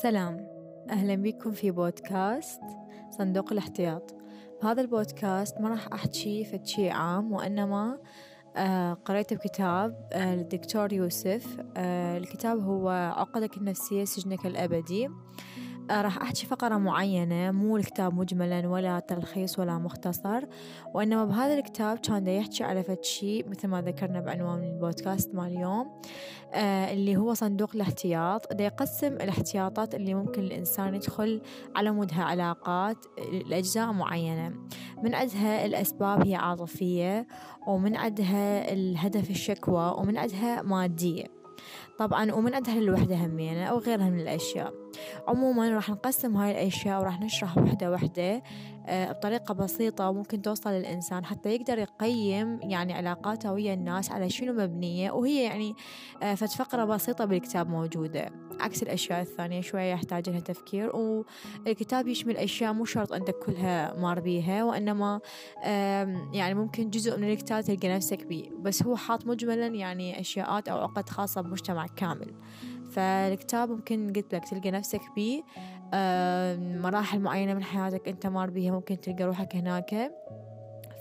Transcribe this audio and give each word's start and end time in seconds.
سلام. 0.00 0.46
أهلا 0.90 1.14
بكم 1.14 1.52
في 1.52 1.70
بودكاست 1.70 2.60
صندوق 3.10 3.52
الاحتياط. 3.52 4.14
بهذا 4.62 4.80
البودكاست 4.80 5.60
ما 5.60 5.68
راح 5.68 5.88
أحكي 5.92 6.44
في 6.44 6.60
شي 6.64 6.90
عام 6.90 7.32
وإنما 7.32 7.98
آه 8.56 8.92
قريت 8.92 9.34
بكتاب 9.34 10.08
آه 10.12 10.34
للدكتور 10.34 10.92
يوسف. 10.92 11.60
آه 11.76 12.18
الكتاب 12.18 12.60
هو 12.60 12.88
عقدك 13.16 13.56
النفسية 13.56 14.04
سجنك 14.04 14.46
الأبدي. 14.46 15.08
راح 16.00 16.22
أحكي 16.22 16.46
فقرة 16.46 16.76
معينة 16.76 17.50
مو 17.50 17.76
الكتاب 17.76 18.14
مجملا 18.14 18.68
ولا 18.68 18.98
تلخيص 18.98 19.58
ولا 19.58 19.78
مختصر 19.78 20.44
وإنما 20.94 21.24
بهذا 21.24 21.54
الكتاب 21.54 21.98
كان 21.98 22.26
يحكي 22.26 22.64
على 22.64 22.82
فد 22.82 23.04
شي 23.04 23.42
مثل 23.42 23.68
ما 23.68 23.82
ذكرنا 23.82 24.20
بعنوان 24.20 24.64
البودكاست 24.64 25.34
مال 25.34 25.46
اليوم 25.46 26.00
آه 26.54 26.92
اللي 26.92 27.16
هو 27.16 27.34
صندوق 27.34 27.70
الاحتياط. 27.74 28.52
دا 28.52 28.64
يقسم 28.64 29.12
الاحتياطات 29.12 29.94
اللي 29.94 30.14
ممكن 30.14 30.42
الإنسان 30.42 30.94
يدخل 30.94 31.42
على 31.76 31.90
مودها 31.90 32.24
علاقات 32.24 32.96
لأجزاء 33.46 33.92
معينة. 33.92 34.54
من 35.02 35.14
عندها 35.14 35.66
الأسباب 35.66 36.26
هي 36.26 36.34
عاطفية 36.34 37.26
ومن 37.66 37.96
عندها 37.96 38.72
الهدف 38.72 39.30
الشكوى 39.30 39.94
ومن 39.98 40.16
عندها 40.16 40.62
مادية. 40.62 41.24
طبعا 41.98 42.32
ومن 42.32 42.54
عندها 42.54 42.78
الوحدة 42.78 43.16
همينة 43.16 43.64
أو 43.64 43.78
غيرها 43.78 44.10
من 44.10 44.20
الأشياء. 44.20 44.81
عموما 45.28 45.70
راح 45.74 45.90
نقسم 45.90 46.36
هاي 46.36 46.50
الأشياء 46.50 47.00
وراح 47.00 47.20
نشرح 47.20 47.58
وحدة 47.58 47.90
وحدة 47.90 48.42
آه، 48.86 49.12
بطريقة 49.12 49.54
بسيطة 49.54 50.12
ممكن 50.12 50.42
توصل 50.42 50.70
للإنسان 50.70 51.24
حتى 51.24 51.54
يقدر 51.54 51.78
يقيم 51.78 52.60
يعني 52.62 52.92
علاقاته 52.92 53.52
ويا 53.52 53.74
الناس 53.74 54.10
على 54.10 54.30
شنو 54.30 54.52
مبنية 54.52 55.10
وهي 55.10 55.44
يعني 55.44 55.74
آه، 56.22 56.34
فد 56.34 56.48
فقرة 56.48 56.84
بسيطة 56.84 57.24
بالكتاب 57.24 57.70
موجودة. 57.70 58.30
عكس 58.60 58.82
الأشياء 58.82 59.20
الثانية 59.20 59.60
شوية 59.60 59.92
يحتاج 59.92 60.28
لها 60.28 60.40
تفكير 60.40 60.96
والكتاب 60.96 62.08
يشمل 62.08 62.36
أشياء 62.36 62.72
مو 62.72 62.84
شرط 62.84 63.12
أنت 63.12 63.30
كلها 63.46 63.94
مار 63.94 64.20
بيها 64.20 64.64
وإنما 64.64 65.20
يعني 66.32 66.54
ممكن 66.54 66.90
جزء 66.90 67.18
من 67.18 67.30
الكتاب 67.30 67.64
تلقى 67.64 67.88
نفسك 67.88 68.26
بيه. 68.26 68.50
بس 68.50 68.82
هو 68.82 68.96
حاط 68.96 69.26
مجملا 69.26 69.66
يعني 69.66 70.20
أشياءات 70.20 70.68
أو 70.68 70.78
عقد 70.78 71.08
خاصة 71.08 71.40
بمجتمع 71.40 71.86
كامل. 71.86 72.34
فالكتاب 72.92 73.70
ممكن 73.70 74.12
قلت 74.12 74.34
لك 74.34 74.44
تلقى 74.48 74.70
نفسك 74.70 75.00
بيه 75.16 75.42
مراحل 76.78 77.20
معينة 77.20 77.54
من 77.54 77.64
حياتك 77.64 78.08
أنت 78.08 78.26
مار 78.26 78.50
بيها 78.50 78.72
ممكن 78.72 79.00
تلقى 79.00 79.24
روحك 79.24 79.56
هناك. 79.56 80.12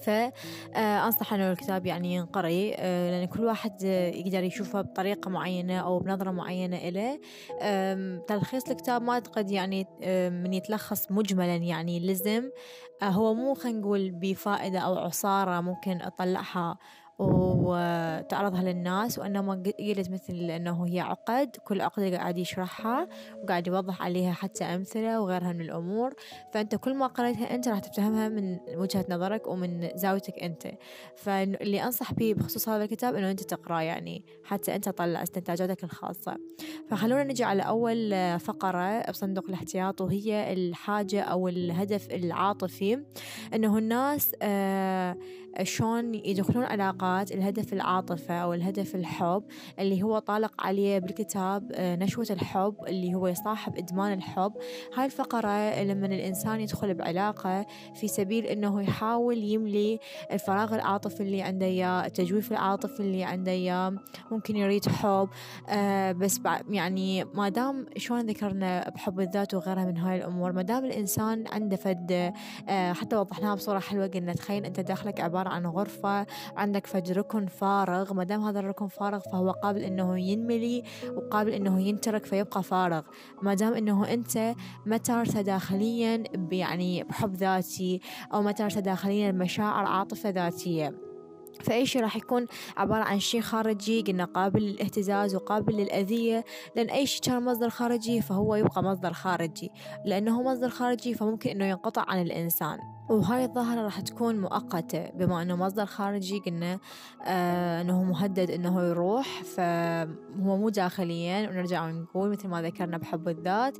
فأنصح 0.02 1.34
أنه 1.34 1.52
الكتاب 1.52 1.86
يعني 1.86 2.16
ينقري 2.16 2.76
آه، 2.76 3.12
لأن 3.12 3.28
كل 3.28 3.44
واحد 3.46 3.84
يقدر 3.84 4.44
يشوفه 4.44 4.82
بطريقة 4.82 5.30
معينة 5.30 5.78
أو 5.80 6.00
بنظرة 6.00 6.32
معينة 6.32 6.78
إله 6.78 7.20
تلخيص 8.28 8.70
الكتاب 8.70 9.02
ما 9.02 9.14
أعتقد 9.14 9.52
يعني 9.52 9.88
من 10.30 10.54
يتلخص 10.54 11.12
مجملا 11.12 11.56
يعني 11.56 12.00
لزم. 12.00 12.50
آه، 13.02 13.06
هو 13.06 13.34
مو 13.34 13.54
خلينا 13.54 13.80
نقول 13.80 14.12
بفائدة 14.12 14.80
أو 14.80 14.98
عصارة 14.98 15.62
ممكن 15.62 16.02
أطلعها 16.02 16.78
وتعرضها 17.22 18.64
للناس 18.64 19.20
وإنما 19.20 19.54
قلت 19.80 20.10
مثل 20.10 20.34
أنه 20.34 20.88
هي 20.88 21.00
عقد 21.00 21.56
كل 21.64 21.82
عقدة 21.82 22.18
قاعد 22.18 22.38
يشرحها 22.38 23.08
وقاعد 23.44 23.68
يوضح 23.68 24.02
عليها 24.02 24.32
حتى 24.32 24.64
أمثلة 24.64 25.22
وغيرها 25.22 25.54
من 25.54 25.62
الأمور. 25.62 26.14
فأنت 26.54 26.76
كل 26.76 26.94
ما 26.94 27.08
قريتها 27.08 27.56
أنت 27.56 27.68
راح 27.68 27.80
تفهمها 27.80 28.30
من 28.30 28.58
وجهة 28.76 29.06
نظرك 29.10 29.48
ومن 29.48 29.90
زاويتك 29.96 30.44
أنت. 30.44 30.68
فاللي 31.16 31.84
أنصح 31.84 32.14
به 32.14 32.34
بخصوص 32.34 32.70
هذا 32.70 32.84
الكتاب 32.84 33.16
أنه 33.16 33.32
أنت 33.32 33.44
تقرأ 33.44 33.82
يعني 33.82 34.26
حتى 34.44 34.76
أنت 34.76 34.86
تطلع 34.90 35.24
استنتاجاتك 35.24 35.84
الخاصة. 35.84 36.38
فخلونا 36.90 37.24
نجي 37.24 37.44
على 37.44 37.62
أول 37.62 38.16
فقرة 38.40 39.12
بصندوق 39.12 39.46
الاحتياط 39.48 40.02
وهي 40.02 40.54
الحاجة 40.54 41.22
أو 41.22 41.48
الهدف 41.48 42.12
العاطفي. 42.12 43.04
أنه 43.54 43.78
الناس 43.78 44.36
آه 44.42 45.18
شلون 45.64 46.16
يدخلون 46.16 46.64
علاقات 47.12 47.32
الهدف 47.32 47.74
العاطفة 47.74 48.34
أو 48.34 48.54
الهدف 48.54 48.96
الحب 48.96 49.44
اللي 49.80 50.04
هو 50.04 50.20
طالق 50.20 50.66
عليه 50.66 51.00
بالكتاب 51.00 51.72
آه، 51.74 51.96
نشوة 51.96 52.28
الحب 52.30 52.76
اللي 52.88 53.16
هو 53.16 53.28
يصاحب 53.28 53.78
إدمان 53.78 54.14
الحب. 54.14 54.54
هاي 54.96 55.06
الفقرة 55.06 55.84
لما 55.84 56.06
الإنسان 56.06 56.60
يدخل 56.62 56.94
بعلاقة 56.94 57.66
في 57.96 58.08
سبيل 58.08 58.46
أنه 58.46 58.82
يحاول 58.82 59.38
يملي 59.38 60.00
الفراغ 60.32 60.76
العاطفي 60.76 61.24
اللي 61.24 61.42
عنده 61.42 61.66
إياه 61.66 62.06
التجويف 62.06 62.52
العاطفي 62.52 63.00
اللي 63.00 63.24
عنده 63.24 63.52
إياه 63.52 63.94
ممكن 64.32 64.56
يريد 64.56 64.90
حب 64.90 65.30
آه 65.70 66.12
بس 66.12 66.40
يعني 66.70 67.24
ما 67.24 67.50
دام 67.50 67.86
شلون 67.98 68.22
ذكرنا 68.26 68.90
بحب 68.90 69.20
الذات 69.20 69.54
وغيرها 69.54 69.86
من 69.86 69.98
هاي 69.98 70.18
الأمور 70.18 70.52
ما 70.52 70.62
دام 70.62 70.86
الإنسان 70.86 71.44
عنده 71.48 71.76
فد 71.76 72.32
آه 72.70 72.94
حتى 72.94 73.16
وضحناها 73.16 73.56
بصورة 73.56 73.80
حلوة 73.80 74.08
قلنا 74.08 74.34
تخيل 74.34 74.66
أنت 74.66 74.80
داخلك 74.80 75.22
عبارة 75.22 75.50
عن 75.50 75.66
غرفة 75.66 76.26
عندك 76.58 76.88
فد 76.88 77.01
ركن 77.10 77.48
فارغ. 77.48 78.14
ما 78.14 78.24
دام 78.24 78.42
هذا 78.42 78.60
الركن 78.60 78.88
فارغ 78.88 79.20
فهو 79.20 79.52
قابل 79.52 79.82
إنه 79.82 80.20
ينملي 80.20 80.84
وقابل 81.16 81.52
إنه 81.52 81.82
ينترك 81.82 82.26
فيبقى 82.26 82.64
فارغ. 82.64 83.02
ما 83.42 83.54
دام 83.54 83.74
إنه 83.74 84.14
أنت 84.14 84.56
ما 84.86 84.98
تارت 84.98 85.38
داخليا 85.38 86.24
يعني 86.52 87.04
بحب 87.04 87.36
ذاتي 87.36 88.02
أو 88.34 88.42
ما 88.42 88.52
تارت 88.52 88.78
داخليا 88.78 89.32
بمشاعر 89.32 89.86
عاطفة 89.86 90.30
ذاتية. 90.30 91.11
فأي 91.62 91.86
شيء 91.86 92.02
راح 92.02 92.16
يكون 92.16 92.46
عبارة 92.78 93.04
عن 93.04 93.20
شيء 93.20 93.42
خارجي 93.42 94.02
قلنا 94.02 94.26
قابل 94.26 94.62
للاهتزاز 94.62 95.36
وقابل 95.36 95.74
للأذية 95.74 96.46
لأن 96.76 96.90
أي 96.90 97.06
شيء 97.06 97.22
كان 97.22 97.44
مصدر 97.44 97.70
خارجي 97.70 98.22
فهو 98.22 98.56
يبقى 98.56 98.84
مصدر 98.84 99.14
خارجي. 99.14 99.72
لأنه 100.06 100.42
مصدر 100.42 100.70
خارجي 100.70 101.14
فممكن 101.14 101.50
أنه 101.50 101.66
ينقطع 101.66 102.06
عن 102.08 102.22
الإنسان. 102.22 102.80
وهاي 103.10 103.46
الظاهرة 103.46 103.82
راح 103.82 104.00
تكون 104.00 104.42
مؤقتة. 104.42 105.10
بما 105.10 105.42
أنه 105.42 105.56
مصدر 105.56 105.86
خارجي 105.86 106.40
قلنا 106.40 106.80
آه 107.26 107.82
أنه 107.82 108.04
مهدد 108.04 108.52
أنه 108.52 108.84
يروح 108.84 109.44
فهو 109.44 110.58
مو 110.58 110.70
داخليا. 110.70 111.50
ونرجع 111.50 111.86
ونقول 111.86 112.30
مثل 112.30 112.48
ما 112.48 112.62
ذكرنا 112.62 112.98
بحب 112.98 113.30
الذات 113.30 113.78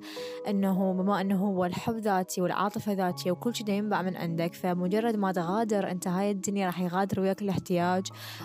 أنه 0.48 0.94
بما 0.94 1.22
أنه 1.22 1.46
هو 1.46 1.66
الحب 1.66 1.96
ذاتي 1.96 2.42
والعاطفة 2.42 2.94
ذاتية 2.94 3.32
وكل 3.32 3.56
شيء 3.56 3.70
ينبع 3.70 4.02
من 4.02 4.16
عندك 4.18 4.54
فمجرد 4.54 5.16
ما 5.16 5.32
تغادر 5.32 5.92
أنت 5.92 6.08
هاي 6.08 6.32
الدنيا 6.32 6.66
راح 6.66 6.80
يغادر 6.80 7.20
وياك 7.20 7.42
الاحتياج 7.42 7.71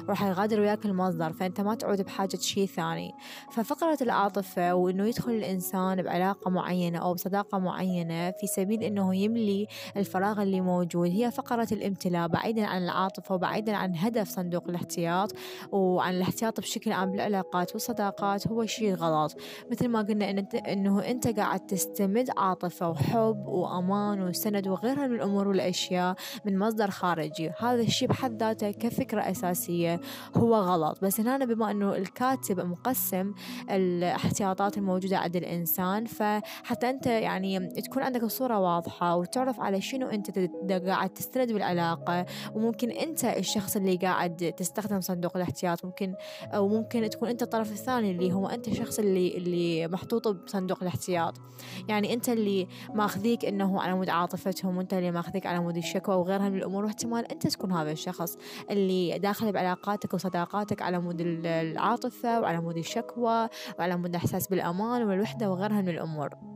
وراح 0.09 0.23
يغادر 0.23 0.61
وياك 0.61 0.87
المصدر 0.87 1.33
فأنت 1.33 1.61
ما 1.61 1.75
تعود 1.75 2.03
بحاجة 2.03 2.37
شيء 2.37 2.67
ثاني. 2.67 3.13
ففقرة 3.51 3.99
العاطفة 4.01 4.75
وأنه 4.75 5.07
يدخل 5.09 5.33
الإنسان 5.33 6.03
بعلاقة 6.03 6.51
معينة 6.51 6.99
أو 6.99 7.15
بصداقة 7.15 7.59
معينة 7.59 8.31
في 8.31 8.47
سبيل 8.47 8.83
أنه 8.83 9.15
يملي 9.15 9.67
الفراغ 9.97 10.43
اللي 10.43 10.61
موجود 10.61 11.11
هي 11.11 11.31
فقرة 11.31 11.69
الامتلاء 11.73 12.29
بعيدا 12.29 12.67
عن 12.67 12.83
العاطفة 12.83 13.35
وبعيدا 13.35 13.77
عن 13.77 13.97
هدف 13.97 14.29
صندوق 14.29 14.69
الاحتياط 14.69 15.33
وعن 15.73 16.15
الاحتياط 16.15 16.61
بشكل 16.61 16.93
عام 16.93 17.11
بالعلاقات 17.11 17.73
والصداقات 17.73 18.49
هو 18.49 18.67
شيء 18.67 18.95
غلط. 18.95 19.37
مثل 19.71 19.89
ما 19.89 20.03
قلنا 20.03 20.31
إن 20.31 20.47
إنه 20.69 21.11
أنت 21.11 21.29
قاعد 21.29 21.67
تستمد 21.67 22.31
عاطفة 22.37 22.89
وحب 22.91 23.47
وأمان 23.47 24.23
وسند 24.23 24.69
وغيرها 24.69 25.07
من 25.07 25.15
الأمور 25.15 25.49
والأشياء 25.49 26.15
من 26.45 26.59
مصدر 26.59 26.91
خارجي. 26.91 27.51
هذا 27.61 27.83
الشيء 27.83 28.09
بحد 28.09 28.43
ذاته 28.43 28.71
كفكرة 28.71 29.16
أساسية 29.21 30.01
هو 30.37 30.55
غلط. 30.55 30.99
بس 31.05 31.21
هنا 31.21 31.45
بما 31.45 31.71
إنه 31.71 31.97
الكاتب 31.97 32.61
مقسم 32.61 33.35
الاحتياطات 33.71 34.79
الموجودة 34.79 35.19
عند 35.19 35.37
الإنسان 35.37 36.05
فحتى 36.05 36.91
أنت 36.91 37.07
يعني 37.07 37.69
تكون 37.69 38.03
عندك 38.03 38.23
الصورة 38.23 38.59
واضحة 38.59 39.17
وتعرف 39.17 39.61
على 39.61 39.81
شنو 39.81 40.07
أنت 40.09 40.39
قاعد 40.71 41.11
تستند 41.11 41.53
بالعلاقة 41.53 42.27
وممكن 42.55 42.91
أنت 42.91 43.25
الشخص 43.25 43.77
اللي 43.77 43.97
قاعد 43.97 44.53
تستخدم 44.57 45.01
صندوق 45.01 45.37
الاحتياط 45.37 45.85
ممكن 45.85 46.15
أو 46.43 46.69
ممكن 46.69 47.11
تكون 47.11 47.29
أنت 47.29 47.43
الطرف 47.43 47.73
الثاني 47.73 48.11
اللي 48.11 48.33
هو 48.33 48.47
أنت 48.47 48.69
الشخص 48.69 48.99
اللي 48.99 49.37
اللي 49.37 49.89
محطوط 49.89 50.29
بصندوق 50.29 50.79
الاحتياط. 50.83 51.35
يعني 51.89 52.15
أنت 52.15 52.29
اللي 52.29 52.67
ماخذيك 52.95 53.45
إنه 53.45 53.81
على 53.81 53.95
مود 53.95 54.09
عاطفتهم 54.09 54.77
وأنت 54.77 54.95
اللي 54.95 55.11
ماخذيك 55.11 55.47
على 55.47 55.61
مود 55.61 55.77
الشكوى 55.77 56.15
وغيرها 56.15 56.49
من 56.49 56.59
الأمور 56.59 56.85
واحتمال 56.85 57.33
أنت 57.33 57.47
تكون 57.47 57.73
هذا 57.73 57.93
الشخص 57.93 58.37
اللي 58.71 58.96
داخل 59.19 59.53
بعلاقاتك 59.53 60.15
وصداقاتك 60.15 60.83
على 60.83 60.99
مود 60.99 61.21
العاطفة 61.21 62.41
وعلى 62.41 62.61
مود 62.61 62.77
الشكوى 62.77 63.49
وعلى 63.79 63.97
مود 63.97 64.11
الإحساس 64.11 64.49
بالأمان 64.49 65.03
والوحدة 65.03 65.51
وغيرها 65.51 65.81
من 65.81 65.89
الأمور. 65.89 66.56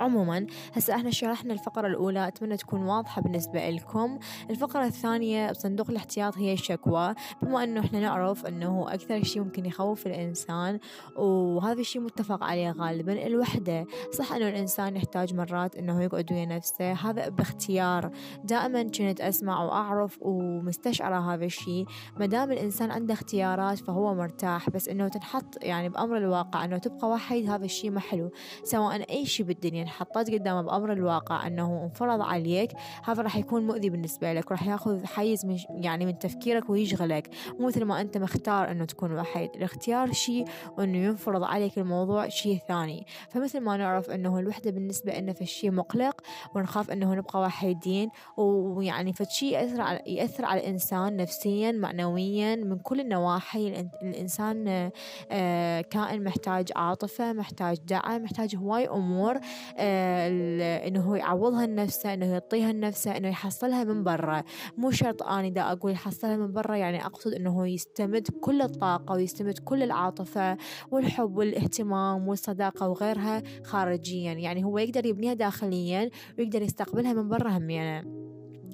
عموما 0.00 0.46
هسه 0.72 0.94
إحنا 0.94 1.10
شرحنا 1.10 1.52
الفقرة 1.52 1.86
الأولى 1.86 2.28
أتمنى 2.28 2.56
تكون 2.56 2.82
واضحة 2.82 3.22
بالنسبة 3.22 3.70
لكم. 3.70 4.18
الفقرة 4.50 4.84
الثانية 4.84 5.50
بصندوق 5.50 5.90
الاحتياط 5.90 6.38
هي 6.38 6.52
الشكوى 6.52 7.14
بما 7.42 7.64
أنه 7.64 7.80
إحنا 7.80 8.00
نعرف 8.00 8.46
أنه 8.46 8.94
أكثر 8.94 9.22
شيء 9.22 9.42
ممكن 9.42 9.66
يخوف 9.66 10.06
الإنسان 10.06 10.78
وهذا 11.16 11.80
الشيء 11.80 12.02
متفق 12.02 12.44
عليه 12.44 12.70
غالبا 12.70 13.26
الوحدة. 13.26 13.86
صح 14.12 14.32
أنه 14.32 14.48
الإنسان 14.48 14.96
يحتاج 14.96 15.34
مرات 15.34 15.76
أنه 15.76 16.02
يقعد 16.02 16.32
ويا 16.32 16.46
نفسه. 16.46 16.92
هذا 16.92 17.28
باختيار. 17.28 18.10
دائما 18.44 18.82
كنت 18.82 19.20
أسمع 19.20 19.64
وأعرف 19.64 20.18
ومستشعرة 20.20 21.34
هذا 21.34 21.44
الشيء. 21.44 21.86
ما 22.16 22.26
دام 22.26 22.52
الإنسان 22.52 22.90
عنده 22.90 23.14
اختيارات 23.14 23.78
فهو 23.78 24.14
مرتاح 24.14 24.70
بس 24.70 24.88
أنه 24.88 25.08
تنحط 25.08 25.62
يعني 25.62 25.88
بأمر 25.88 26.16
الواقع 26.16 26.64
أنه 26.64 26.78
تبقى 26.78 27.08
وحيد 27.08 27.50
هذا 27.50 27.64
الشيء 27.64 27.90
ما 27.90 28.00
حلو. 28.00 28.30
سواء 28.64 29.10
أي 29.10 29.26
شيء 29.26 29.46
بالدنيا. 29.46 29.85
حطيت 29.88 30.30
قدامه 30.30 30.62
بأمر 30.62 30.92
الواقع 30.92 31.46
أنه 31.46 31.82
انفرض 31.84 32.20
عليك 32.20 32.72
هذا 33.04 33.22
راح 33.22 33.36
يكون 33.36 33.66
مؤذي 33.66 33.90
بالنسبة 33.90 34.32
لك 34.32 34.50
راح 34.52 34.66
ياخذ 34.66 35.04
حيز 35.04 35.46
من 35.46 35.58
يعني 35.68 36.06
من 36.06 36.18
تفكيرك 36.18 36.70
ويشغلك 36.70 37.30
مو 37.60 37.66
مثل 37.66 37.84
ما 37.84 38.00
أنت 38.00 38.18
مختار 38.18 38.70
أنه 38.70 38.84
تكون 38.84 39.12
وحيد. 39.12 39.50
الاختيار 39.54 40.12
شيء 40.12 40.44
وأنه 40.78 40.98
ينفرض 40.98 41.42
عليك 41.42 41.78
الموضوع 41.78 42.28
شيء 42.28 42.58
ثاني. 42.68 43.06
فمثل 43.28 43.60
ما 43.60 43.76
نعرف 43.76 44.10
أنه 44.10 44.38
الوحدة 44.38 44.70
بالنسبة 44.70 45.18
لنا 45.18 45.32
فالشيء 45.32 45.70
مقلق 45.70 46.20
ونخاف 46.54 46.90
أنه 46.90 47.14
نبقى 47.14 47.40
وحيدين 47.40 48.10
ويعني 48.36 49.12
فشي 49.12 49.50
يأثر 49.50 49.80
على 49.80 50.02
يأثر 50.06 50.44
على 50.44 50.60
الإنسان 50.60 51.16
نفسيا 51.16 51.72
معنويا 51.72 52.56
من 52.56 52.78
كل 52.78 53.00
النواحي. 53.00 53.88
الإنسان 54.02 54.90
آه، 55.30 55.80
كائن 55.80 56.24
محتاج 56.24 56.68
عاطفة 56.76 57.32
محتاج 57.32 57.78
دعم 57.78 58.22
محتاج 58.22 58.56
هواي 58.56 58.88
أمور 58.88 59.38
إنه 59.78 61.00
هو 61.00 61.14
يعوضها 61.14 61.66
لنفسه 61.66 62.14
إنه 62.14 62.26
يعطيها 62.26 62.72
لنفسه 62.72 63.16
إنه 63.16 63.28
يحصلها 63.28 63.84
من 63.84 64.04
برا 64.04 64.42
مو 64.76 64.90
شرط 64.90 65.22
اني 65.22 65.50
دا 65.50 65.72
أقول 65.72 65.92
يحصلها 65.92 66.36
من 66.36 66.52
برا 66.52 66.76
يعني 66.76 67.06
أقصد 67.06 67.34
إنه 67.34 67.50
هو 67.50 67.64
يستمد 67.64 68.28
كل 68.40 68.62
الطاقة 68.62 69.14
ويستمد 69.14 69.58
كل 69.58 69.82
العاطفة 69.82 70.56
والحب 70.90 71.36
والاهتمام 71.36 72.28
والصداقة 72.28 72.88
وغيرها 72.88 73.42
خارجيا 73.64 74.32
يعني 74.32 74.64
هو 74.64 74.78
يقدر 74.78 75.06
يبنيها 75.06 75.34
داخليا 75.34 76.10
ويقدر 76.38 76.62
يستقبلها 76.62 77.12
من 77.12 77.28
برا 77.28 77.50
هم 77.50 77.70
يعني. 77.70 78.25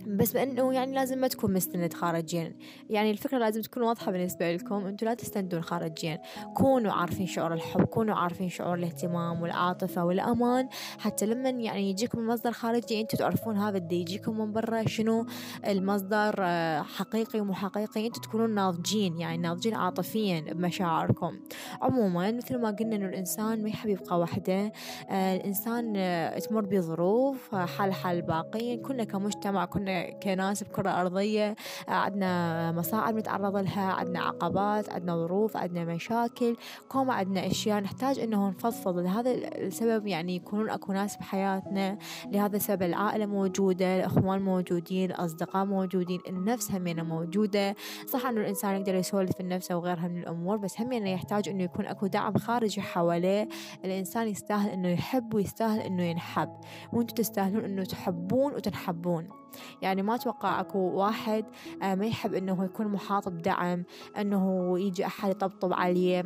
بس 0.06 0.32
بأنه 0.32 0.72
يعني 0.74 0.94
لازم 0.94 1.18
ما 1.18 1.28
تكون 1.28 1.52
مستند 1.52 1.94
خارجيا 1.94 2.56
يعني 2.90 3.10
الفكرة 3.10 3.38
لازم 3.38 3.62
تكون 3.62 3.82
واضحة 3.82 4.12
بالنسبة 4.12 4.52
لكم. 4.52 4.86
أنتوا 4.86 5.08
لا 5.08 5.14
تستندون 5.14 5.62
خارجيا 5.62 6.22
كونوا 6.54 6.92
عارفين 6.92 7.26
شعور 7.26 7.52
الحب 7.54 7.84
كونوا 7.84 8.14
عارفين 8.14 8.48
شعور 8.48 8.74
الاهتمام 8.74 9.42
والعاطفة 9.42 10.04
والأمان. 10.04 10.68
حتى 10.98 11.26
لما 11.26 11.48
يعني 11.48 11.90
يجيكم 11.90 12.18
المصدر 12.18 12.52
خارجي 12.52 13.00
أنتوا 13.00 13.18
تعرفون 13.18 13.56
هذا 13.56 13.78
اللي 13.78 14.00
يجيكم 14.00 14.38
من 14.38 14.52
برا 14.52 14.88
شنو 14.88 15.26
المصدر 15.68 16.34
آه، 16.38 16.82
حقيقي 16.82 17.40
ومو 17.40 17.54
حقيقي. 17.54 18.06
أنتوا 18.06 18.22
تكونون 18.22 18.54
ناضجين 18.54 19.18
يعني 19.18 19.38
ناضجين 19.38 19.74
عاطفيا 19.74 20.40
بمشاعركم. 20.40 21.40
عموما 21.82 22.32
مثل 22.32 22.58
ما 22.58 22.70
قلنا 22.70 22.96
أنه 22.96 23.06
الإنسان 23.06 23.62
ما 23.62 23.68
يحب 23.68 23.88
يبقى 23.88 24.20
وحده. 24.20 24.72
آه، 25.10 25.36
الإنسان 25.36 25.92
آه، 25.96 26.38
تمر 26.38 26.64
بظروف 26.64 27.54
حال 27.54 27.92
حال 27.92 28.16
الباقيين 28.16 28.82
كلنا 28.82 29.04
كمجتمع 29.04 29.64
كنا 29.64 29.91
كناس 30.22 30.62
بكرة 30.62 31.00
أرضية 31.00 31.56
عندنا 31.88 32.72
مصاعب 32.72 33.14
نتعرض 33.14 33.56
لها 33.56 33.92
عندنا 33.92 34.20
عقبات 34.20 34.90
عندنا 34.90 35.16
ظروف 35.16 35.56
عندنا 35.56 35.84
مشاكل 35.84 36.56
كوما 36.88 37.14
عندنا 37.14 37.46
أشياء. 37.46 37.80
نحتاج 37.80 38.18
إنه 38.18 38.48
نفضفض. 38.48 38.98
لهذا 38.98 39.30
السبب 39.30 40.06
يعني 40.06 40.36
يكونون 40.36 40.70
أكو 40.70 40.92
ناس 40.92 41.16
بحياتنا. 41.16 41.98
لهذا 42.32 42.56
السبب 42.56 42.82
العائلة 42.82 43.26
موجودة 43.26 43.96
الأخوان 43.96 44.42
موجودين 44.42 45.10
الأصدقاء 45.10 45.64
موجودين 45.64 46.20
النفس 46.28 46.72
همينة 46.72 47.02
موجودة. 47.02 47.74
صح 48.06 48.26
إنه 48.26 48.40
الإنسان 48.40 48.76
يقدر 48.76 48.94
يسولف 48.94 49.40
النفس 49.40 49.70
وغيرها 49.70 50.08
من 50.08 50.18
الأمور 50.18 50.56
بس 50.56 50.80
همينة 50.80 51.10
يحتاج 51.10 51.48
إنه 51.48 51.62
يكون 51.62 51.86
أكو 51.86 52.06
دعم 52.06 52.38
خارجي 52.38 52.80
حواليه. 52.80 53.48
الإنسان 53.84 54.28
يستاهل 54.28 54.70
إنه 54.70 54.88
يحب 54.88 55.34
ويستاهل 55.34 55.80
إنه 55.80 56.02
ينحب. 56.02 56.50
وأنتم 56.92 57.14
تستاهلون 57.14 57.64
إنه 57.64 57.84
تحبون 57.84 58.54
وتنحبون. 58.54 59.41
يعني 59.82 60.02
ما 60.02 60.14
أتوقع 60.14 60.60
أكو 60.60 60.78
واحد 60.78 61.44
آه، 61.82 61.94
ما 61.94 62.06
يحب 62.06 62.34
إنه 62.34 62.64
يكون 62.64 62.88
محاط 62.88 63.28
بدعم 63.28 63.84
إنه 64.18 64.74
يجي 64.78 65.06
أحد 65.06 65.30
يطبطب 65.30 65.72
عليه. 65.72 66.24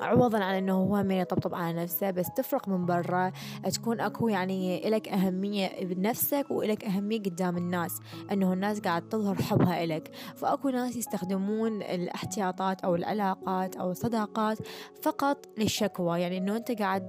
عوضا 0.00 0.44
عن 0.44 0.54
إنه 0.54 0.72
هو 0.72 1.02
من 1.02 1.10
يطبطب 1.10 1.54
على 1.54 1.82
نفسه 1.82 2.10
بس 2.10 2.26
تفرق 2.36 2.68
من 2.68 2.86
برا. 2.86 3.32
تكون 3.72 4.00
أكو 4.00 4.28
يعني 4.28 4.88
إلك 4.88 5.08
أهمية 5.08 5.84
بنفسك 5.84 6.46
وإلك 6.50 6.84
أهمية 6.84 7.18
قدام 7.18 7.56
الناس 7.56 8.00
إنه 8.32 8.52
الناس 8.52 8.80
قاعد 8.80 9.08
تظهر 9.08 9.34
حبها 9.34 9.84
إلك. 9.84 10.10
فأكو 10.34 10.68
ناس 10.68 10.96
يستخدمون 10.96 11.82
الاحتياطات 11.82 12.80
أو 12.80 12.94
العلاقات 12.94 13.76
أو 13.76 13.90
الصداقات 13.90 14.58
فقط 15.02 15.46
للشكوى. 15.58 16.20
يعني 16.20 16.38
إنه 16.38 16.56
أنت 16.56 16.72
قاعد 16.72 17.08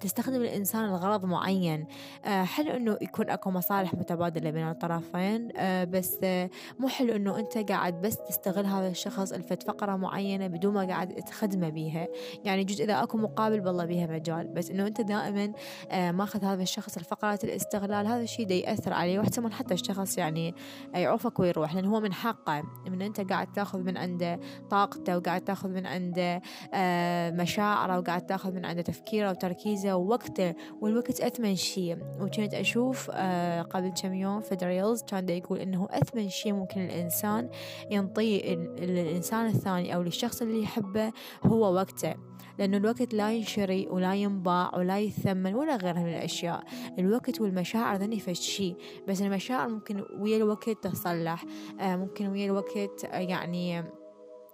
تستخدم 0.00 0.42
الإنسان 0.42 0.86
لغرض 0.86 1.24
معين. 1.24 1.86
آه، 2.24 2.44
حلو 2.44 2.70
إنه 2.70 2.98
يكون 3.02 3.30
أكو 3.30 3.50
مصالح 3.50 3.94
متبادلة 3.94 4.50
بين 4.50 4.68
الطرفين 4.68 5.48
آه، 5.56 5.84
بس 5.84 6.18
مو 6.78 6.88
حلو 6.88 7.16
إنه 7.16 7.38
أنت 7.38 7.58
قاعد 7.58 8.00
بس 8.00 8.16
تستغل 8.16 8.66
هذا 8.66 8.88
الشخص 8.88 9.32
لفت 9.32 9.62
فقرة 9.62 9.96
معينة 9.96 10.46
بدون 10.46 10.74
ما 10.74 10.86
قاعد 10.86 11.08
تخدمه 11.08 11.68
بيها. 11.68 11.97
يعني 12.44 12.64
جزء 12.64 12.84
إذا 12.84 13.02
أكو 13.02 13.18
مقابل 13.18 13.60
بالله 13.60 13.84
بيها 13.84 14.06
مجال. 14.06 14.48
بس 14.48 14.70
إنه 14.70 14.86
أنت 14.86 15.00
دائما 15.00 15.52
آه، 15.90 16.10
ماخذ 16.10 16.44
هذا 16.44 16.62
الشخص 16.62 16.96
الفقرات 16.96 17.44
الاستغلال 17.44 18.06
هذا 18.06 18.22
الشيء 18.22 18.46
دا 18.46 18.54
يأثر 18.54 18.92
عليه. 18.92 19.18
واحتمال 19.18 19.52
حتى 19.52 19.74
الشخص 19.74 20.18
يعني 20.18 20.54
يعوفك 20.94 21.38
ويروح 21.38 21.74
لأن 21.74 21.84
هو 21.84 22.00
من 22.00 22.12
حقه. 22.12 22.62
من 22.86 23.02
أنت 23.02 23.20
قاعد 23.20 23.52
تأخذ 23.52 23.78
من 23.78 23.96
عنده 23.96 24.40
طاقته 24.70 25.16
وقاعد 25.16 25.40
تأخذ 25.40 25.68
من 25.68 25.86
عنده 25.86 26.42
آه، 26.74 27.30
مشاعره 27.30 27.98
وقاعد 27.98 28.26
تأخذ 28.26 28.52
من 28.52 28.64
عنده 28.64 28.82
تفكيره 28.82 29.30
وتركيزه 29.30 29.96
ووقته. 29.96 30.54
والوقت 30.80 31.20
أثمن 31.20 31.56
شيء 31.56 31.98
وكنت 32.20 32.54
أشوف 32.54 33.10
آه، 33.14 33.62
قبل 33.62 33.92
كم 34.02 34.14
يوم 34.14 34.40
في 34.40 34.56
دريلز 34.56 35.02
كان 35.02 35.26
دا 35.26 35.34
يقول 35.34 35.58
إنه 35.58 35.88
أثمن 35.90 36.28
شيء 36.28 36.52
ممكن 36.52 36.80
الإنسان 36.80 37.48
ينطيه 37.90 38.54
الإنسان 38.54 39.46
الثاني 39.46 39.94
أو 39.94 40.02
للشخص 40.02 40.42
اللي 40.42 40.62
يحبه 40.62 41.12
هو 41.44 41.74
وقت 41.74 41.87
وقته 41.88 42.14
لأنه 42.58 42.76
الوقت 42.76 43.14
لا 43.14 43.32
ينشري 43.32 43.88
ولا 43.90 44.14
ينباع 44.14 44.76
ولا 44.76 44.98
يثمن 44.98 45.54
ولا 45.54 45.76
غيرها 45.76 46.02
من 46.02 46.08
الأشياء. 46.08 46.64
الوقت 46.98 47.40
والمشاعر 47.40 47.96
ذني 47.96 48.20
فشي 48.20 48.74
بس 49.08 49.22
المشاعر 49.22 49.68
ممكن 49.68 50.04
ويا 50.18 50.36
الوقت 50.36 50.70
تصلح. 50.70 51.44
آه، 51.80 51.96
ممكن 51.96 52.26
ويا 52.26 52.46
الوقت 52.46 53.04
آه، 53.04 53.18
يعني 53.18 53.84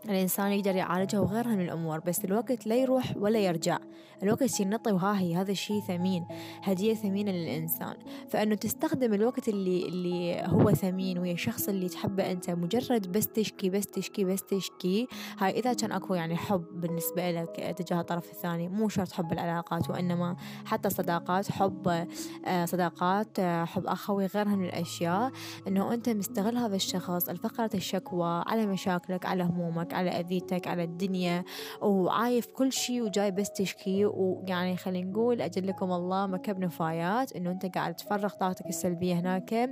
الإنسان 0.09 0.53
يقدر 0.53 0.77
يعالجها 0.77 1.21
وغيرها 1.21 1.55
من 1.55 1.65
الأمور 1.65 2.01
بس 2.01 2.25
الوقت 2.25 2.67
لا 2.67 2.77
يروح 2.77 3.15
ولا 3.17 3.39
يرجع. 3.39 3.79
الوقت 4.23 4.43
يصير 4.43 4.69
نطي 4.69 4.93
وها 4.93 5.21
هي 5.21 5.37
هذا 5.37 5.51
الشيء 5.51 5.81
ثمين 5.81 6.27
هدية 6.63 6.95
ثمينة 6.95 7.33
للإنسان. 7.33 7.95
فإنه 8.29 8.55
تستخدم 8.55 9.15
الوقت 9.15 9.49
اللي 9.49 9.89
اللي 9.89 10.43
هو 10.47 10.73
ثمين 10.73 11.19
ويا 11.19 11.33
الشخص 11.33 11.69
اللي 11.69 11.89
تحبه 11.89 12.31
أنت 12.31 12.51
مجرد 12.51 13.13
بس 13.13 13.27
تشكي 13.27 13.71
بس 13.71 13.87
تشكي 13.87 14.25
بس 14.25 14.43
تشكي 14.43 15.09
هاي 15.39 15.51
إذا 15.51 15.73
كان 15.73 15.93
أكو 15.93 16.15
يعني 16.15 16.37
حب 16.37 16.65
بالنسبة 16.81 17.31
لك 17.31 17.75
تجاه 17.79 18.01
الطرف 18.01 18.31
الثاني 18.31 18.69
مو 18.69 18.89
شرط 18.89 19.13
حب 19.13 19.33
العلاقات 19.33 19.91
وإنما 19.91 20.37
حتى 20.65 20.91
صداقات 20.91 21.51
حب 21.51 22.07
آه، 22.47 22.65
صداقات 22.65 23.39
آه، 23.39 23.65
حب 23.65 23.87
أخوي 23.87 24.27
غيرها 24.27 24.55
من 24.55 24.65
الأشياء. 24.65 25.33
إنه 25.69 25.95
أنت 25.95 26.09
مستغل 26.09 26.57
هذا 26.57 26.77
الشخص 26.77 27.29
الفقرة 27.29 27.71
الشكوى 27.75 28.43
على 28.47 28.67
مشاكلك 28.67 29.27
على 29.27 29.43
همومك 29.45 29.94
على 29.95 30.11
أذيتك 30.11 30.69
على 30.69 30.85
الدنيا 30.85 31.45
وعايف 31.83 32.47
كل 32.47 32.73
شيء 32.73 33.03
وجاي 33.03 33.31
بس 33.31 33.51
تشكي. 33.51 34.05
ويعني 34.05 34.77
خلينا 34.77 35.11
نقول 35.11 35.41
أجل 35.43 35.67
لكم 35.67 35.93
الله 35.93 36.27
مكب 36.27 36.59
نفايات 36.59 37.33
إنه 37.33 37.51
أنت 37.51 37.67
قاعد 37.67 37.95
تفرغ 37.95 38.29
طاقتك 38.29 38.67
السلبية 38.67 39.15
هناك. 39.15 39.71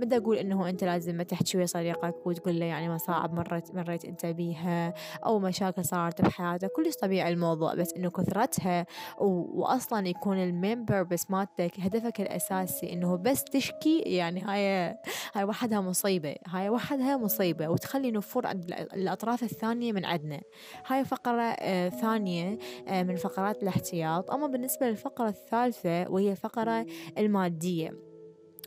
بدي 0.00 0.16
أقول 0.16 0.36
إنه 0.36 0.68
أنت 0.68 0.84
لازم 0.84 1.14
ما 1.14 1.22
تحكي 1.22 1.58
ويا 1.58 1.66
صديقك 1.66 2.26
وتقول 2.26 2.60
له 2.60 2.66
يعني 2.66 2.90
مصاعب 2.94 3.34
مرت 3.34 3.74
مريت 3.74 4.04
أنت 4.04 4.26
بيها 4.26 4.94
أو 5.26 5.38
مشاكل 5.38 5.84
صارت 5.84 6.22
بحياتك 6.22 6.70
كلش 6.72 6.96
طبيعي 6.96 7.32
الموضوع 7.32 7.74
بس 7.74 7.92
إنه 7.92 8.10
كثرتها 8.10 8.86
وأصلا 9.18 10.08
يكون 10.08 10.38
ال 10.38 10.47
main 10.47 10.84
purpose 10.84 11.30
مالتك 11.30 11.80
هدفك 11.80 12.20
الأساسي 12.20 12.92
إنه 12.92 13.16
بس 13.16 13.44
تشكي. 13.44 13.98
يعني 13.98 14.42
هاي 14.42 14.96
هاي 15.34 15.44
وحدها 15.44 15.80
مصيبة 15.80 16.34
هاي 16.46 16.68
وحدها 16.68 17.16
مصيبة. 17.16 17.68
وتخلي 17.68 18.10
نفور 18.10 18.46
عند 18.46 18.64
الأطراف 18.94 19.42
الثانية 19.42 19.57
من 19.92 20.04
عندنا 20.04 20.40
هاي 20.86 21.04
فقرة 21.04 21.42
آه 21.42 21.88
ثانية 21.88 22.58
آه 22.88 23.02
من 23.02 23.16
فقرات 23.16 23.62
الاحتياط. 23.62 24.30
أما 24.30 24.46
بالنسبة 24.46 24.88
للفقرة 24.88 25.28
الثالثة 25.28 26.10
وهي 26.10 26.30
الفقرة 26.30 26.86
المادية. 27.18 28.07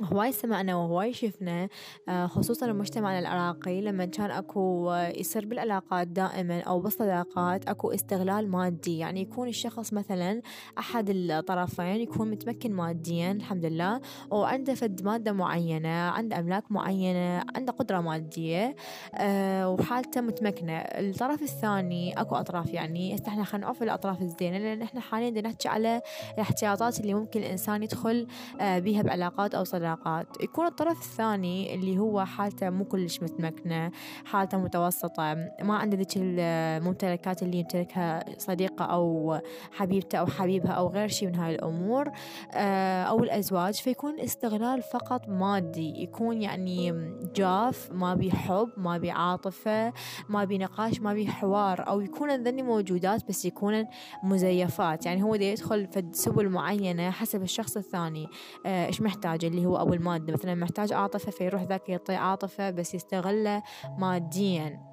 هواي 0.04 0.32
سمعنا 0.32 0.76
وهواي 0.76 1.14
شفنا 1.14 1.70
آه، 2.10 2.28
خصوصا 2.28 2.68
مجتمعنا 2.74 3.20
العراقي 3.20 3.82
لما 3.82 4.06
كان 4.06 4.32
أكو 4.32 4.92
آه، 4.92 5.08
يصير 5.08 5.46
بالعلاقات 5.46 6.08
دائما 6.08 6.62
أو 6.62 6.80
بالصداقات 6.80 7.70
أكو 7.70 7.92
استغلال 7.92 8.52
مادي. 8.52 8.98
يعني 8.98 9.22
يكون 9.22 9.48
الشخص 9.48 9.94
مثلا 9.94 10.42
أحد 10.80 11.10
الطرفين 11.10 11.86
يكون 12.02 12.32
متمكن 12.32 12.74
ماديا 12.74 13.32
الحمد 13.32 13.66
لله 13.66 14.02
وعنده 14.32 14.74
فد 14.74 15.04
مادة 15.04 15.32
معينة 15.32 15.90
عنده 15.90 16.40
أملاك 16.40 16.72
معينة 16.72 17.44
عنده 17.56 17.74
قدرة 17.74 18.00
مادية 18.02 18.76
آه، 19.16 19.70
وحالته 19.70 20.22
متمكنة. 20.22 20.74
الطرف 20.78 21.42
الثاني 21.42 22.22
أكو 22.22 22.36
أطراف. 22.36 22.74
يعني 22.74 23.16
إحنا 23.28 23.44
خلينا 23.44 23.66
نعرف 23.66 23.84
الأطراف 23.84 24.22
الزينة 24.22 24.58
لأن 24.58 24.82
إحنا 24.82 25.02
حاليا 25.02 25.42
نحكي 25.42 25.68
على 25.68 26.02
الاحتياطات 26.34 27.00
اللي 27.00 27.14
ممكن 27.14 27.40
الإنسان 27.40 27.84
يدخل 27.84 28.28
بيها 28.62 29.02
بعلاقات 29.02 29.56
أو 29.56 29.64
صداقات. 29.64 29.91
العلاقات. 29.92 30.44
يكون 30.44 30.66
الطرف 30.66 31.02
الثاني 31.02 31.76
اللي 31.76 31.98
هو 32.00 32.26
حالته 32.26 32.70
مو 32.70 32.86
كلش 32.86 33.22
متمكنة 33.22 33.92
حالته 34.26 34.58
متوسطة 34.58 35.34
ما 35.62 35.76
عنده 35.76 35.98
ذيك 35.98 36.12
الممتلكات 36.16 37.44
اللي 37.44 37.58
يمتلكها 37.58 38.40
صديقة 38.40 38.86
أو 38.86 39.40
حبيبته 39.72 40.18
أو 40.18 40.26
حبيبها 40.26 40.72
أو 40.72 40.88
غير 40.88 41.08
شيء 41.08 41.28
من 41.28 41.36
هاي 41.36 41.56
الأمور 41.56 42.12
آه، 42.54 43.04
أو 43.04 43.24
الأزواج. 43.24 43.74
فيكون 43.74 44.20
استغلال 44.20 44.82
فقط 44.82 45.30
مادي. 45.30 46.04
يكون 46.04 46.42
يعني 46.42 46.92
جاف 47.36 47.92
ما 47.92 48.16
بي 48.16 48.32
حب 48.32 48.70
ما 48.78 48.98
بي 48.98 49.12
عاطفة 49.12 49.94
ما 50.30 50.44
بي 50.44 50.58
نقاش 50.58 51.02
ما 51.02 51.14
بي 51.14 51.28
حوار. 51.28 51.88
أو 51.88 52.02
يكون 52.02 52.44
ذني 52.44 52.64
موجودات 52.64 53.28
بس 53.30 53.46
يكون 53.46 53.86
مزيفات. 54.24 55.06
يعني 55.06 55.24
هو 55.24 55.36
يدخل 55.36 55.88
في 55.88 56.10
سبل 56.12 56.50
معينة 56.50 57.12
حسب 57.12 57.42
الشخص 57.42 57.78
الثاني 57.78 58.28
آه، 58.66 58.86
إيش 58.86 59.02
محتاج 59.02 59.46
اللي 59.46 59.66
هو 59.66 59.71
أو 59.80 59.94
المادة. 59.94 60.34
مثلا 60.34 60.56
محتاج 60.56 60.94
عاطفة 60.94 61.32
فيروح 61.32 61.64
ذاك 61.64 61.90
يعطي 61.90 62.16
عاطفة 62.16 62.70
بس 62.70 62.96
يستغله 62.96 63.64
ماديا. 63.98 64.91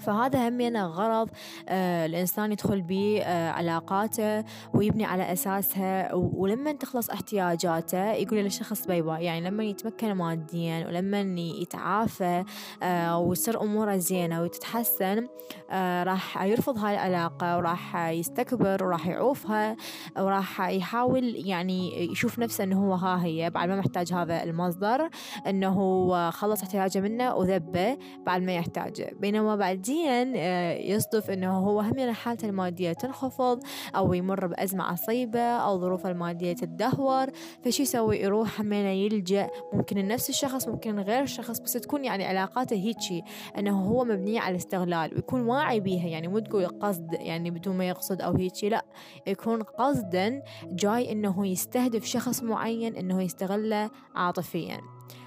فهذا 0.00 0.48
همينه 0.48 0.86
غرض 0.86 1.28
آه 1.68 2.06
الإنسان 2.06 2.52
يدخل 2.52 2.82
به 2.82 3.22
آه 3.22 3.50
علاقاته 3.50 4.44
ويبني 4.74 5.04
على 5.04 5.32
أساسها 5.32 6.14
ولما 6.14 6.72
تخلص 6.72 7.10
احتياجاته 7.10 8.12
يقول 8.12 8.38
للشخص 8.38 8.86
bye 8.86 9.02
bye. 9.02 9.24
يعني 9.24 9.40
لما 9.40 9.64
يتمكن 9.64 10.12
ماديا 10.12 10.86
ولما 10.86 11.20
يتعافى 11.60 12.44
آه 12.82 13.18
ويصير 13.18 13.62
أموره 13.62 13.96
زينة 13.96 14.42
وتتحسن 14.42 15.26
آه 15.70 16.02
راح 16.02 16.42
يرفض 16.42 16.78
هاي 16.78 16.94
العلاقة 16.94 17.56
وراح 17.56 17.96
يستكبر 17.96 18.84
وراح 18.84 19.06
يعوفها 19.06 19.76
وراح 20.18 20.60
يحاول 20.60 21.34
يعني 21.36 22.10
يشوف 22.12 22.38
نفسه 22.38 22.64
أنه 22.64 22.86
هو 22.86 22.94
ها 22.94 23.24
هي. 23.24 23.50
بعد 23.50 23.68
ما 23.68 23.76
محتاج 23.76 24.12
هذا 24.12 24.42
المصدر 24.42 25.08
أنه 25.46 26.30
خلص 26.30 26.62
احتياجه 26.62 27.00
منه 27.00 27.34
وذبه 27.34 27.98
بعد 28.26 28.42
ما 28.42 28.54
يحتاجه. 28.54 29.16
بينما 29.20 29.56
بعد 29.56 29.83
ماديا 29.88 30.32
آه، 30.36 30.72
يصدف 30.72 31.30
إنه 31.30 31.58
هو 31.58 31.80
هم 31.80 32.10
حالته 32.10 32.48
المادية 32.48 32.92
تنخفض 32.92 33.62
أو 33.96 34.14
يمر 34.14 34.46
بأزمة 34.46 34.84
عصيبة 34.84 35.40
أو 35.40 35.80
ظروفه 35.80 36.10
المادية 36.10 36.52
تدهور 36.52 37.26
فشي 37.64 37.82
يسوي؟ 37.82 38.18
يروح 38.18 38.60
همينة 38.60 38.88
يلجأ. 38.88 39.48
ممكن 39.72 40.08
نفس 40.08 40.30
الشخص 40.30 40.68
ممكن 40.68 41.00
غير 41.00 41.22
الشخص 41.22 41.60
بس 41.60 41.72
تكون 41.72 42.04
يعني 42.04 42.24
علاقاته 42.24 42.74
هيجي 42.74 43.24
إنه 43.58 43.80
هو 43.80 44.04
مبنية 44.04 44.40
على 44.40 44.50
الاستغلال 44.50 45.14
ويكون 45.14 45.40
واعي 45.40 45.80
بيها. 45.80 46.06
يعني 46.06 46.28
مو 46.28 46.38
تقول 46.38 46.66
قصد 46.66 47.12
يعني 47.12 47.50
بدون 47.50 47.76
ما 47.76 47.88
يقصد 47.88 48.20
أو 48.20 48.36
هيجي 48.36 48.68
لا. 48.68 48.84
يكون 49.26 49.62
قصدا 49.62 50.42
جاي 50.64 51.12
إنه 51.12 51.46
يستهدف 51.46 52.04
شخص 52.04 52.42
معين 52.42 52.96
إنه 52.96 53.22
يستغله 53.22 53.90
عاطفيا. 54.14 54.80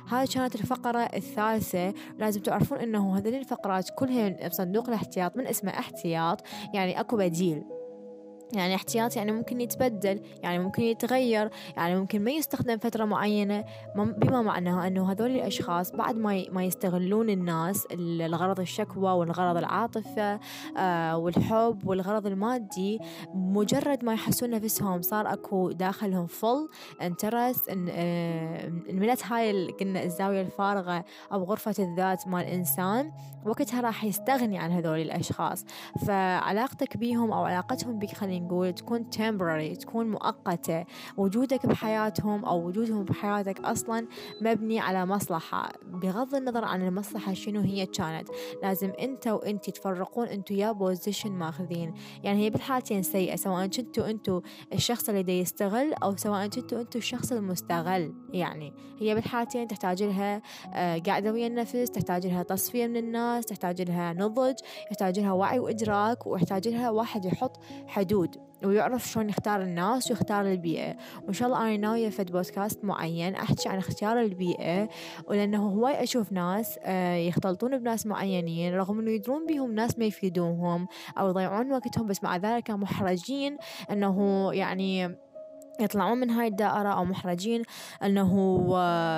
هاي 0.09 0.27
كانت 0.27 0.55
الفقرة 0.55 0.99
الثالثة. 0.99 1.93
لازم 2.19 2.41
تعرفون 2.41 2.77
إنه 2.77 3.17
هذين 3.17 3.35
الفقرات 3.35 3.89
كلها 3.95 4.47
بصندوق 4.47 4.87
الاحتياط 4.87 5.37
من 5.37 5.47
اسمه 5.47 5.71
احتياط 5.71 6.41
يعني 6.73 6.99
أكو 6.99 7.17
بديل. 7.17 7.63
يعني 8.53 8.75
احتياط 8.75 9.15
يعني 9.15 9.31
ممكن 9.31 9.61
يتبدل 9.61 10.21
يعني 10.43 10.59
ممكن 10.59 10.83
يتغير 10.83 11.49
يعني 11.77 11.99
ممكن 11.99 12.23
ما 12.23 12.31
يستخدم 12.31 12.77
فترة 12.77 13.05
معينة 13.05 13.65
بما 13.95 14.41
معناه 14.41 14.87
أنه 14.87 15.11
هذول 15.11 15.31
الأشخاص 15.31 15.91
بعد 15.91 16.15
ما 16.15 16.43
ما 16.51 16.63
يستغلون 16.63 17.29
الناس 17.29 17.87
الغرض 17.91 18.59
الشكوى 18.59 19.11
والغرض 19.11 19.57
العاطفة 19.57 20.39
آه 20.77 21.17
والحب 21.17 21.87
والغرض 21.87 22.27
المادي 22.27 22.99
مجرد 23.33 24.05
ما 24.05 24.13
يحسون 24.13 24.49
نفسهم 24.49 25.01
صار 25.01 25.33
أكو 25.33 25.71
داخلهم 25.71 26.25
فل 26.25 26.69
انترست 27.01 27.69
آه، 27.69 28.67
انملت 28.89 29.25
هاي 29.25 29.71
قلنا 29.71 30.03
الزاوية 30.03 30.41
الفارغة 30.41 31.05
أو 31.31 31.43
غرفة 31.43 31.75
الذات 31.79 32.27
مال 32.27 32.47
الإنسان 32.47 33.11
وقتها 33.45 33.81
راح 33.81 34.03
يستغني 34.03 34.57
عن 34.57 34.71
هذول 34.71 34.99
الأشخاص. 34.99 35.65
فعلاقتك 36.07 36.97
بيهم 36.97 37.31
أو 37.31 37.45
علاقتهم 37.45 37.99
بك 37.99 38.13
خلينا 38.13 38.37
نقول 38.39 38.74
تكون 38.74 39.10
temporary 39.15 39.77
تكون 39.77 40.12
مؤقتة. 40.12 40.86
وجودك 41.17 41.65
بحياتهم 41.65 42.46
أو 42.46 42.67
وجودهم 42.67 43.03
بحياتك 43.03 43.60
أصلا 43.60 44.08
مبني 44.41 44.79
على 44.79 45.06
مصلحة. 45.06 45.72
بغض 45.86 46.36
النظر 46.36 46.65
عن 46.65 46.88
المصلحة 46.88 47.34
شنو 47.34 47.62
هي 47.62 47.86
كانت 47.86 48.29
لازم 48.63 48.94
أنت 49.00 49.27
وأنت 49.27 49.70
تفرقون 49.70 50.27
أنتوا 50.27 50.56
يا 50.56 50.72
بوزيشن 50.72 51.32
ماخذين. 51.32 51.94
يعني 52.24 52.46
هي 52.46 52.50
بالحالتين 52.50 53.03
سيئة 53.03 53.36
سواء 53.36 53.67
كنتوا 53.67 54.10
أنتوا 54.10 54.41
الشخص 54.74 55.10
اللي 55.10 55.24
دا 55.24 55.34
يستغل 55.34 55.94
أو 55.94 56.15
سواء 56.15 56.48
كنتوا 56.48 56.82
أنتوا 56.82 57.01
الشخص 57.01 57.32
المستغل. 57.32 58.13
يعني 58.34 58.74
هي 59.00 59.15
بالحالتين 59.15 59.67
تحتاج 59.67 60.03
لها 60.03 60.41
آه، 60.74 60.98
قاعدة 60.98 61.32
ويا 61.32 61.48
النفس 61.48 61.91
تحتاج 61.91 62.27
لها 62.27 62.44
تصفية 62.44 62.88
من 62.88 62.98
الناس 62.98 63.46
تحتاج 63.46 63.82
لها 63.82 64.13
نضج 64.13 64.56
يحتاج 64.91 65.20
لها 65.20 65.32
وعي 65.32 65.60
وإدراك 65.60 66.27
ويحتاج 66.27 66.67
لها 66.67 66.89
واحد 66.89 67.25
يحط 67.25 67.60
حدود. 67.88 68.26
ويعرف 68.63 69.07
شلون 69.07 69.29
يختار 69.29 69.62
الناس 69.62 70.12
ويختار 70.12 70.51
البيئة. 70.51 70.98
وإن 71.24 71.34
شاء 71.34 71.48
الله 71.48 71.62
أنا 71.62 71.77
ناوية 71.77 72.10
في 72.10 72.24
بودكاست 72.24 72.86
معين 72.86 73.36
أحكي 73.36 73.69
عن 73.69 73.77
اختيار 73.77 74.22
البيئة. 74.22 74.89
ولأنه 75.27 75.67
هواي 75.67 76.03
أشوف 76.03 76.31
ناس 76.31 76.79
آه، 76.84 77.15
يختلطون 77.15 77.77
بناس 77.77 78.05
معينين 78.05 78.75
رغم 78.75 79.00
أنه 79.00 79.12
يدرون 79.12 79.46
بيهم 79.46 79.75
ناس 79.75 80.00
ما 80.00 80.05
يفيدوهم 80.05 80.88
أو 81.17 81.29
يضيعون 81.29 81.72
وقتهم 81.72 82.07
بس 82.07 82.24
مع 82.24 82.38
ذلك 82.38 82.72
محرجين 82.72 83.57
أنه 83.91 84.50
يعني 84.53 85.17
يطلعون 85.79 86.17
من 86.17 86.29
هاي 86.29 86.48
الدائرة 86.48 86.89
أو 86.89 87.05
محرجين 87.05 87.63
أنه 88.03 88.31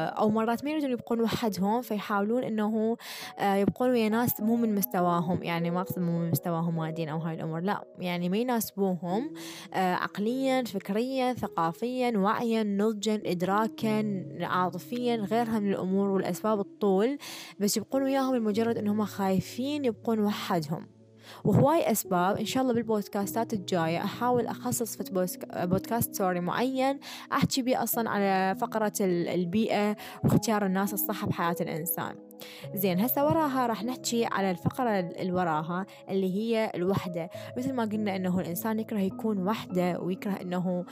أو 0.10 0.30
مرات 0.30 0.64
ما 0.64 0.72
يريدون 0.72 0.92
يبقون 0.92 1.22
وحدهم 1.22 1.82
فيحاولون 1.82 2.44
أنه 2.44 2.98
آه، 3.40 3.56
يبقون 3.56 3.90
ويا 3.90 4.10
ناس 4.10 4.42
مو 4.42 4.56
من 4.56 4.76
مستواهم. 4.76 5.44
يعني 5.44 5.72
ما 5.72 5.82
أقصد 5.82 6.00
مو 6.00 6.20
من 6.20 6.32
مستواهم 6.32 6.76
ماديا 6.76 7.12
أو 7.12 7.18
هاي 7.18 7.36
الأمور 7.36 7.60
لا 7.60 7.84
يعني 8.00 8.30
ما 8.30 8.38
يناسبوهم 8.38 9.34
آه، 9.74 9.94
عقليا 9.94 10.64
فكريا 10.64 11.34
ثقافيا 11.34 12.18
وعيا 12.18 12.64
نضجا 12.64 13.22
إدراكا 13.26 14.26
عاطفيا 14.42 15.16
غيرها 15.16 15.60
من 15.60 15.72
الأمور 15.72 16.10
والأسباب 16.10 16.60
الطول. 16.60 17.18
بس 17.60 17.78
يبقون 17.78 18.04
وياهم 18.04 18.36
لمجرد 18.36 18.78
أنهم 18.78 19.06
خايفين 19.06 19.86
يبقون 19.86 20.20
وحدهم. 20.20 20.99
وهواي 21.44 21.92
أسباب 21.92 22.38
إن 22.38 22.46
شاء 22.46 22.64
الله 22.64 22.74
بالبودكاستات 22.74 23.54
الجاية 23.54 23.98
أحاول 23.98 24.48
أخصص 24.48 24.98
في 24.98 25.28
بودكاست 25.54 26.16
سوري 26.16 26.40
معين 26.40 27.00
أحكي 27.32 27.62
بيه 27.62 27.84
أصلا 27.84 28.10
على 28.10 28.56
فقرة 28.60 28.94
البيئة 29.02 29.98
واختيار 30.24 30.66
الناس 30.66 30.94
الصح 30.94 31.26
بحياة 31.26 31.56
الإنسان. 31.62 32.29
زين 32.74 33.00
هسه 33.00 33.26
وراها 33.26 33.68
راح 33.68 33.84
نحكي 33.84 34.26
على 34.26 34.52
الفقرة 34.52 35.00
اللي 35.00 35.32
وراها 35.32 35.86
اللي 36.10 36.36
هي 36.36 36.72
الوحدة. 36.76 37.30
مثل 37.58 37.74
ما 37.74 37.84
قلنا 37.84 38.16
إنه 38.16 38.40
الإنسان 38.40 38.80
يكره 38.80 39.00
يكون 39.00 39.48
وحده 39.48 40.00
ويكره 40.00 40.32
إنه 40.32 40.86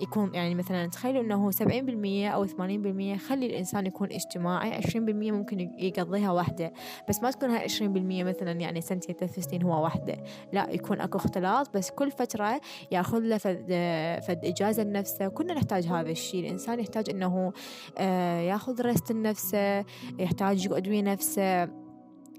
يكون 0.00 0.34
يعني 0.34 0.54
مثلا 0.54 0.86
تخيلوا 0.86 1.22
إنه 1.22 1.50
سبعين 1.50 1.86
بالمية 1.86 2.28
أو 2.28 2.46
ثمانين 2.46 2.82
بالمية 2.82 3.16
خلي 3.16 3.46
الإنسان 3.46 3.86
يكون 3.86 4.12
اجتماعي. 4.12 4.74
عشرين 4.74 5.04
بالمية 5.04 5.32
ممكن 5.32 5.60
يقضيها 5.78 6.32
وحده 6.32 6.72
بس 7.08 7.22
ما 7.22 7.30
تكون 7.30 7.50
هاي 7.50 7.64
عشرين 7.64 7.92
بالمية 7.92 8.24
مثلا 8.24 8.52
يعني 8.52 8.80
سنتين 8.80 9.14
ثلاث 9.14 9.38
سنين 9.38 9.62
هو 9.62 9.84
وحده. 9.84 10.16
لا 10.52 10.70
يكون 10.70 11.00
أكو 11.00 11.18
اختلاط 11.18 11.76
بس 11.76 11.90
كل 11.90 12.10
فترة 12.10 12.60
يأخذ 12.90 13.18
له 13.18 13.38
فد, 13.38 13.64
فد 14.28 14.44
إجازة 14.44 14.82
لنفسه. 14.82 15.28
كنا 15.28 15.54
نحتاج 15.54 15.86
هذا 15.86 16.10
الشيء 16.10 16.40
الإنسان 16.40 16.80
يحتاج 16.80 17.10
إنه 17.10 17.52
آه، 17.98 18.40
يأخذ 18.40 18.82
رست 18.82 19.12
لنفسه 19.12 19.84
يحتاج 20.26 20.68
ويا 20.88 21.02
نفسه. 21.02 21.85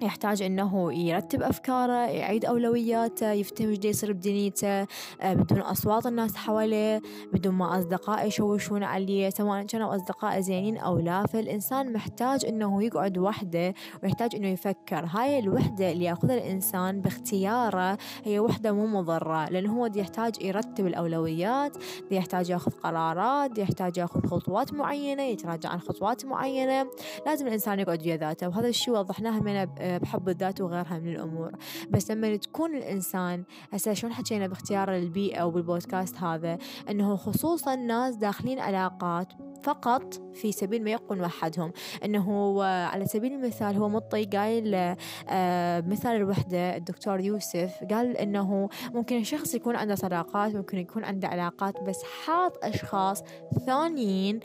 يحتاج 0.02 0.42
إنه 0.42 0.94
يرتب 0.94 1.42
أفكاره 1.42 2.08
يعيد 2.08 2.46
أولوياته 2.46 3.32
يفتهم 3.32 3.70
إيش 3.70 3.86
يصير 3.86 4.14
بدنيته 4.14 4.82
آه، 5.22 5.34
بدون 5.34 5.60
أصوات 5.60 6.06
الناس 6.06 6.36
حواليه 6.36 7.02
بدون 7.34 7.54
ما 7.54 7.80
اصدقائه 7.80 8.26
يشوشون 8.26 8.84
عليه 8.84 9.30
سواء 9.30 9.64
كانوا 9.64 9.96
أصدقاء 9.96 10.40
زينين 10.40 10.78
أو 10.78 11.00
لا. 11.00 11.26
فالإنسان 11.26 11.94
محتاج 11.94 12.46
إنه 12.46 12.84
يقعد 12.84 13.18
وحده 13.18 13.74
ويحتاج 14.04 14.36
إنه 14.36 14.48
يفكر. 14.48 15.06
هاي 15.06 15.40
الوحدة 15.40 15.92
اللي 15.92 16.06
يأخذها 16.06 16.36
الإنسان 16.36 17.02
باختياره 17.02 17.98
هي 18.24 18.40
وحدة 18.40 18.72
مو 18.72 18.88
مضرة 18.88 19.50
لأنه 19.50 19.80
هو 19.80 19.88
دي 19.88 20.00
يحتاج 20.00 20.42
يرتب 20.42 20.88
الأولويات 20.88 21.78
دي 22.10 22.16
يحتاج 22.16 22.50
يأخذ 22.50 22.72
قرارات 22.72 23.52
دي 23.52 23.62
يحتاج 23.62 23.98
يأخذ 23.98 24.28
خطوات 24.28 24.74
معينة 24.74 25.24
يتراجع 25.24 25.70
عن 25.70 25.80
خطوات 25.80 26.26
معينة. 26.26 26.88
لازم 27.26 27.48
الإنسان 27.48 27.80
يقعد 27.80 28.02
ويا 28.08 28.18
ذاته 28.18 28.48
وهذا 28.48 28.68
الشيء 28.68 28.94
وضحناه 28.94 29.40
من 29.40 29.56
بحب 30.02 30.30
الذات 30.30 30.62
وغيرها 30.62 31.00
من 31.00 31.12
الأمور. 31.16 31.52
بس 31.90 32.12
لما 32.12 32.36
تكون 32.36 32.76
الإنسان 32.76 33.44
هسه 33.74 33.94
شلون 33.94 34.14
حكينا 34.14 34.48
باختيار 34.48 34.96
البيئة 34.96 35.44
وبالبودكاست 35.44 36.18
هذا؟ 36.18 36.58
أنه 36.90 37.16
خصوصا 37.16 37.76
ناس 37.76 38.16
داخلين 38.16 38.60
علاقات 38.60 39.34
فقط 39.64 40.27
في 40.38 40.52
سبيل 40.52 40.84
ما 40.84 40.92
يكون 40.92 41.22
وحدهم. 41.22 41.72
إنه 42.06 42.64
على 42.64 43.06
سبيل 43.06 43.34
المثال 43.34 43.76
هو 43.76 43.90
مطي 43.90 44.26
قايل 44.26 44.76
آه، 45.30 45.82
مثال 45.82 46.16
الوحدة 46.16 46.78
الدكتور 46.78 47.20
يوسف 47.20 47.84
قال 47.92 48.18
إنه 48.18 48.70
ممكن 48.94 49.18
الشخص 49.18 49.56
يكون 49.56 49.76
عنده 49.76 49.96
صداقات 49.96 50.56
ممكن 50.56 50.78
يكون 50.78 51.04
عنده 51.04 51.28
علاقات 51.28 51.84
بس 51.84 52.04
حاط 52.26 52.66
أشخاص 52.66 53.24
ثانيين 53.66 54.40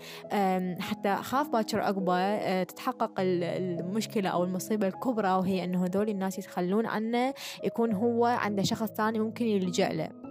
حتى 0.81 1.17
خاف 1.17 1.49
باكر 1.49 1.81
عقبة 1.81 2.15
آه، 2.15 2.63
تتحقق 2.63 3.13
المشكلة 3.19 4.29
أو 4.29 4.45
المصيبة 4.45 4.87
الكبرى 4.87 5.31
وهي 5.31 5.65
إنه 5.65 5.85
هذول 5.85 6.09
الناس 6.09 6.39
يتخلون 6.39 6.87
عنه 6.87 7.35
يكون 7.65 7.93
هو 7.93 8.25
عنده 8.25 8.63
شخص 8.63 8.89
ثاني 8.89 9.19
ممكن 9.19 9.45
يلجأ 9.45 9.89
له. 9.89 10.22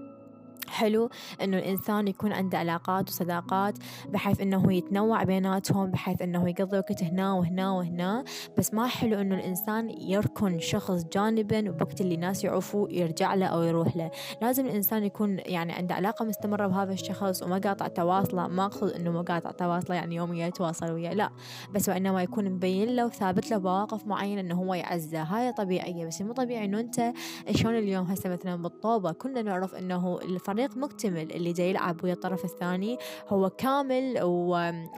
حلو 0.71 1.09
إنه 1.41 1.57
الإنسان 1.57 2.07
يكون 2.07 2.33
عنده 2.33 2.57
علاقات 2.57 3.09
وصداقات 3.09 3.77
بحيث 4.09 4.41
إنه 4.41 4.73
يتنوع 4.73 5.23
بيناتهم 5.23 5.91
بحيث 5.91 6.21
إنه 6.21 6.49
يقضي 6.49 6.77
وقت 6.77 7.03
هنا 7.03 7.33
وهنا 7.33 7.71
وهنا. 7.71 8.23
بس 8.57 8.73
ما 8.73 8.87
حلو 8.87 9.21
إنه 9.21 9.35
الإنسان 9.35 9.89
يركن 9.89 10.59
شخص 10.59 11.03
جانبا 11.13 11.69
وبوقت 11.69 12.01
اللي 12.01 12.15
الناس 12.15 12.43
يعرفوا 12.43 12.89
يرجع 12.89 13.33
له 13.33 13.45
أو 13.45 13.61
يروح 13.61 13.97
له. 13.97 14.11
لازم 14.41 14.65
الإنسان 14.65 15.03
يكون 15.03 15.39
يعني 15.39 15.73
عنده 15.73 15.95
علاقة 15.95 16.25
مستمرة 16.25 16.67
بهذا 16.67 16.93
الشخص 16.93 17.43
وما 17.43 17.57
قاطع 17.57 17.87
تواصله. 17.87 18.47
ما 18.47 18.65
أقصد 18.65 18.89
إنه 18.91 19.11
ما 19.11 19.21
قاطع 19.21 19.51
تواصله 19.51 19.95
يعني 19.95 20.15
يوميا 20.15 20.47
يتواصل 20.47 20.91
وياه 20.91 21.13
لا. 21.13 21.29
بس 21.73 21.89
وإنما 21.89 22.23
يكون 22.23 22.49
مبين 22.49 22.95
له 22.95 23.05
وثابت 23.05 23.51
له 23.51 23.59
مواقف 23.59 24.07
معينة 24.07 24.41
إنه 24.41 24.55
هو 24.55 24.73
يعزه. 24.73 25.21
هاي 25.21 25.53
طبيعية 25.53 26.05
بس 26.05 26.21
مو 26.21 26.33
طبيعي 26.33 26.65
إنه 26.65 26.79
أنت 26.79 27.13
شلون 27.51 27.77
اليوم 27.77 28.05
هسه 28.05 28.29
مثلا 28.29 28.55
بالطوبة 28.55 29.11
كلنا 29.11 29.41
نعرف 29.41 29.75
إنه 29.75 30.19
الفريق 30.21 30.60
فريق 30.61 30.77
مكتمل 30.77 31.31
اللي 31.31 31.53
جاي 31.53 31.69
يلعب 31.69 32.03
ويا 32.03 32.13
الطرف 32.13 32.45
الثاني 32.45 32.97
هو 33.27 33.49
كامل 33.49 34.23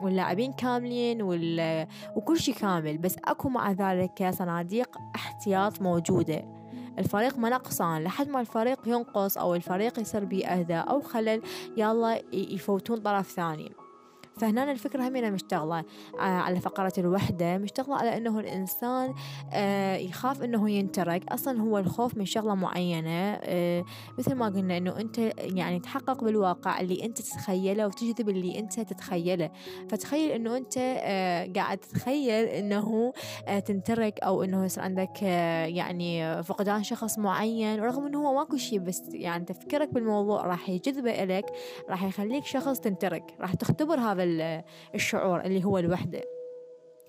واللاعبين 0.02 0.52
كاملين 0.52 1.18
وكل 2.16 2.38
شيء 2.38 2.54
كامل. 2.54 2.98
بس 2.98 3.16
أكو 3.24 3.48
مع 3.48 3.72
ذلك 3.72 4.30
صناديق 4.30 4.98
احتياط 5.14 5.82
موجودة. 5.82 6.44
الفريق 6.98 7.38
ما 7.38 7.48
نقصان 7.48 8.04
لحد 8.04 8.28
ما 8.28 8.40
الفريق 8.40 8.88
ينقص 8.88 9.38
أو 9.38 9.54
الفريق 9.54 10.00
يصير 10.00 10.24
بيه 10.24 10.46
أذى 10.46 10.74
أو 10.74 11.00
خلل 11.00 11.42
يلا 11.76 12.22
يفوتون 12.32 13.00
طرف 13.00 13.30
ثاني. 13.30 13.72
فهنا 14.36 14.72
الفكرة 14.72 15.08
همينة 15.08 15.30
مشتغلة 15.30 15.78
آه، 15.78 16.20
على 16.20 16.60
فقرة 16.60 16.92
الوحدة 16.98 17.58
مشتغلة 17.58 17.96
على 17.96 18.16
أنه 18.16 18.40
الإنسان 18.40 19.14
آه، 19.52 19.96
يخاف 19.96 20.42
أنه 20.42 20.70
ينترك. 20.70 21.32
أصلا 21.32 21.60
هو 21.60 21.78
الخوف 21.78 22.16
من 22.16 22.24
شغلة 22.24 22.54
معينة 22.54 23.40
آه، 23.42 23.84
مثل 24.18 24.34
ما 24.34 24.46
قلنا 24.46 24.76
أنه 24.76 25.00
أنت 25.00 25.18
يعني 25.38 25.80
تحقق 25.80 26.24
بالواقع 26.24 26.80
اللي 26.80 27.04
أنت 27.04 27.18
تتخيله 27.18 27.86
وتجذب 27.86 28.28
اللي 28.28 28.58
أنت 28.58 28.80
تتخيله. 28.80 29.50
فتخيل 29.88 30.30
أنه 30.30 30.56
أنت 30.56 30.78
قاعد 31.56 31.78
تتخيل 31.78 32.44
أنه 32.44 33.12
تنترك 33.66 34.20
أو 34.20 34.42
أنه 34.42 34.64
يصير 34.64 34.82
عندك 34.82 35.22
يعني 35.22 36.42
فقدان 36.42 36.82
شخص 36.82 37.18
معين 37.18 37.80
رغم 37.80 38.06
أنه 38.06 38.28
هو 38.28 38.34
ماكو 38.34 38.56
شيء 38.56 38.78
بس 38.78 39.02
يعني 39.12 39.44
تفكيرك 39.44 39.94
بالموضوع 39.94 40.46
راح 40.46 40.68
يجذبه 40.68 41.22
إليك 41.22 41.46
راح 41.90 42.02
يخليك 42.04 42.44
شخص 42.44 42.80
تنترك 42.80 43.34
راح 43.40 43.54
تختبر 43.54 44.00
هذا 44.00 44.23
الشعور 44.94 45.40
اللي 45.40 45.64
هو 45.64 45.78
الوحدة. 45.78 46.22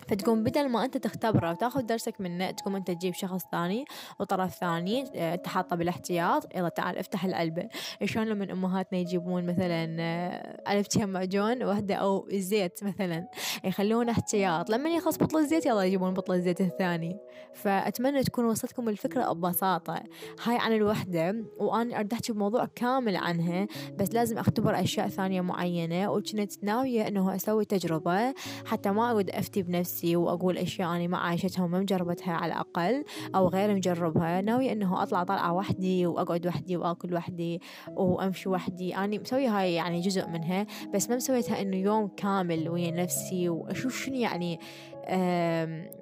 فتقوم 0.08 0.44
بدل 0.44 0.70
ما 0.70 0.86
أنت 0.86 0.98
تختبره 0.98 1.52
وتاخذ 1.52 1.82
درسك 1.82 2.22
منه 2.22 2.52
تقوم 2.52 2.76
أنت 2.76 2.92
تجيب 2.92 3.14
شخص 3.14 3.42
ثاني 3.52 3.86
وطرف 4.20 4.56
ثاني 4.56 5.02
انت 5.34 5.48
حاطه 5.48 5.76
بالاحتياط. 5.76 6.56
يلا 6.56 6.70
تعال 6.70 6.98
افتح 6.98 7.26
العلبه 7.26 7.70
شلون 8.04 8.28
لما 8.28 8.52
أمهاتنا 8.52 9.00
يجيبون 9.00 9.46
مثلا 9.46 9.98
آه، 10.00 10.62
علبتين 10.70 11.10
معجون 11.10 11.64
وحدة 11.64 11.96
أو 11.96 12.28
زيت 12.32 12.84
مثلا. 12.84 13.28
يخلون 13.66 14.10
احتياط. 14.10 14.70
لما 14.70 14.90
يخلص 14.90 15.18
بطل 15.18 15.38
الزيت 15.38 15.66
يلا 15.66 15.84
يجيبون 15.84 16.14
بطل 16.14 16.34
الزيت 16.34 16.62
الثاني. 16.62 17.18
فأتمنى 17.54 18.24
تكون 18.24 18.46
وصلتكم 18.46 18.90
الفكرة 18.90 19.34
ببساطة. 19.34 20.04
هاي 20.44 20.58
عن 20.58 20.74
الوحدة 20.74 21.46
وأنا 21.58 21.96
اريد 21.96 22.14
احكي 22.14 22.34
بموضوع 22.34 22.66
كامل 22.76 23.16
عنها 23.16 23.68
بس 24.00 24.14
لازم 24.14 24.38
أختبر 24.38 24.80
أشياء 24.80 25.08
ثانية 25.08 25.42
معينة 25.42 26.12
وكنت 26.12 26.64
ناوية 26.64 27.08
إنه 27.08 27.36
أسوي 27.36 27.66
تجربة. 27.66 28.34
حتى 28.66 28.92
ما 28.92 29.12
أود 29.12 29.30
أفتي 29.30 29.64
بنفسي 29.64 29.86
نفسي 29.96 30.16
وأقول 30.16 30.58
أشياء 30.58 30.96
أنا 30.96 31.08
ما 31.08 31.18
عايشتها 31.18 31.64
وما 31.64 31.80
مجربتها 31.80 32.34
على 32.34 32.54
الأقل 32.54 33.04
أو 33.36 33.48
غير 33.48 33.76
مجربها. 33.76 34.42
ناوية 34.42 34.72
أنه 34.72 35.04
أطلع 35.04 35.24
طلعة 35.24 35.54
وحدي 35.54 36.08
وأقعد 36.08 36.48
وحدي 36.48 36.78
وأكل 36.78 37.14
وحدي 37.14 37.62
وأمشي 37.98 38.50
وحدي. 38.50 38.96
أنا 38.96 39.18
مسوية 39.18 39.60
هاي 39.60 39.74
يعني 39.74 40.02
جزء 40.02 40.28
منها 40.28 40.66
بس 40.94 41.10
ما 41.10 41.16
مسويتها 41.16 41.62
أنه 41.62 41.78
يوم 41.78 42.08
كامل 42.08 42.70
ويا 42.70 42.92
نفسي 42.92 43.50
وأشوف 43.56 44.06
شنو 44.06 44.16
يعني 44.16 44.60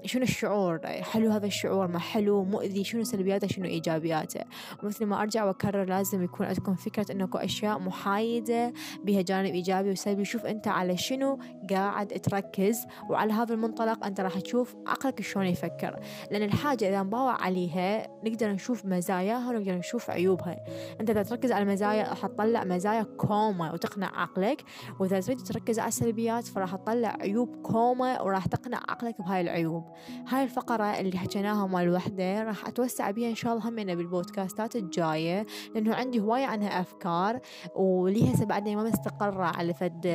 شنو 0.05 0.23
الشعور؟ 0.23 0.79
حلو 0.87 1.31
هذا 1.31 1.45
الشعور 1.45 1.87
ما 1.87 1.99
حلو؟ 1.99 2.43
مؤذي؟ 2.43 2.83
شنو 2.83 3.03
سلبياته؟ 3.03 3.47
شنو 3.47 3.65
إيجابياته؟ 3.65 4.41
ومثل 4.83 5.05
ما 5.05 5.21
أرجع 5.21 5.43
وأكرر 5.43 5.83
لازم 5.83 6.23
يكون 6.23 6.45
عندكم 6.45 6.75
فكرة 6.75 7.11
أنه 7.11 7.29
أشياء 7.35 7.79
محايدة 7.79 8.73
بها 9.03 9.21
جانب 9.21 9.53
إيجابي 9.53 9.91
وسلبي. 9.91 10.25
شوف 10.25 10.45
أنت 10.45 10.67
على 10.67 10.97
شنو 10.97 11.39
قاعد 11.69 12.07
تركز 12.07 12.85
وعلى 13.09 13.33
هذا 13.33 13.53
المنطلق 13.53 14.05
أنت 14.05 14.19
راح 14.19 14.39
تشوف 14.39 14.75
عقلك 14.87 15.21
شلون 15.21 15.45
يفكر. 15.45 15.99
لأن 16.31 16.43
الحاجة 16.43 16.89
إذا 16.89 17.03
نباوع 17.03 17.41
عليها 17.43 18.07
نقدر 18.23 18.51
نشوف 18.51 18.85
مزاياها 18.85 19.49
ونقدر 19.49 19.75
نشوف 19.75 20.09
عيوبها. 20.09 20.65
أنت 21.01 21.09
إذا 21.09 21.23
تركز 21.23 21.51
على 21.51 21.63
المزايا 21.63 22.09
راح 22.09 22.27
تطلع 22.27 22.63
مزايا 22.63 23.03
كومة 23.03 23.73
وتقنع 23.73 24.21
عقلك 24.21 24.63
وإذا 24.99 25.19
تريد 25.19 25.39
تركز 25.39 25.79
على 25.79 25.87
السلبيات 25.87 26.43
فراح 26.43 26.75
تطلع 26.75 27.17
عيوب 27.21 27.55
كومة 27.55 28.21
وراح 28.21 28.45
تقنع 28.45 28.79
عقلك 28.93 29.21
بهاي 29.21 29.41
العيوب. 29.41 29.83
هاي 30.27 30.43
الفقرة 30.43 30.99
اللي 30.99 31.17
حكيناها 31.17 31.67
مال 31.67 31.89
وحدة 31.89 32.43
راح 32.43 32.67
أتوسع 32.67 33.11
بيها 33.11 33.29
إن 33.29 33.35
شاء 33.35 33.53
الله 33.53 33.69
همينة 33.69 33.93
بالبودكاستات 33.95 34.75
الجاية 34.75 35.45
لأنه 35.75 35.95
عندي 35.95 36.19
هواية 36.19 36.45
عنها 36.45 36.81
أفكار 36.81 37.39
ولهسه 37.75 38.45
بعدني 38.45 38.75
ما 38.75 38.83
مستقرة 38.83 39.43
على 39.43 39.73
فد 39.73 40.07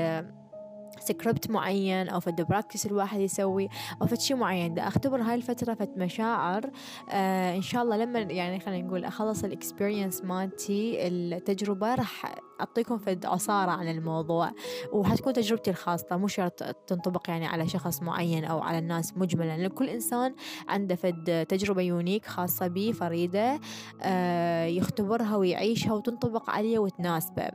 سكريبت 1.01 1.51
معين 1.51 2.09
أو 2.09 2.21
فد 2.21 2.43
practice 2.43 2.87
الواحد 2.87 3.21
يسوي 3.21 3.69
أو 4.03 4.07
فد 4.07 4.21
شيء 4.21 4.37
معين. 4.37 4.75
دا 4.75 4.89
أختبر 4.89 5.23
هاي 5.23 5.35
الفترة 5.35 5.75
فد 5.75 5.99
مشاعر 5.99 6.71
آه 7.11 7.57
إن 7.57 7.63
شاء 7.63 7.83
الله 7.83 7.97
لما 7.97 8.19
يعني 8.19 8.61
خلينا 8.61 8.89
نقول 8.89 9.05
أخلص 9.05 9.45
ال 9.45 9.52
experience 9.52 10.23
مالتي 10.25 11.09
التجربة 11.09 11.95
راح 11.95 12.35
أعطيكم 12.61 12.99
فد 12.99 13.27
عصارة 13.27 13.71
عن 13.71 13.89
الموضوع 13.89 14.51
وحتكون 14.93 15.33
تجربتي 15.33 15.71
الخاصة 15.71 16.17
مو 16.17 16.29
شرط 16.29 16.63
تنطبق 16.63 17.31
يعني 17.31 17.47
على 17.47 17.69
شخص 17.69 18.03
معين 18.03 18.45
أو 18.45 18.61
على 18.61 18.79
الناس 18.79 19.17
مجملا 19.17 19.57
لأن 19.57 19.69
كل 19.69 19.89
إنسان 19.89 20.35
عنده 20.69 20.95
فد 20.95 21.47
تجربة 21.49 21.83
unique 21.83 22.27
خاصة 22.27 22.67
به 22.67 22.93
فريدة 22.93 23.61
آه 24.03 24.65
يختبرها 24.65 25.37
ويعيشها 25.37 25.93
وتنطبق 25.93 26.51
عليه 26.51 26.79
وتناسبه. 26.79 27.49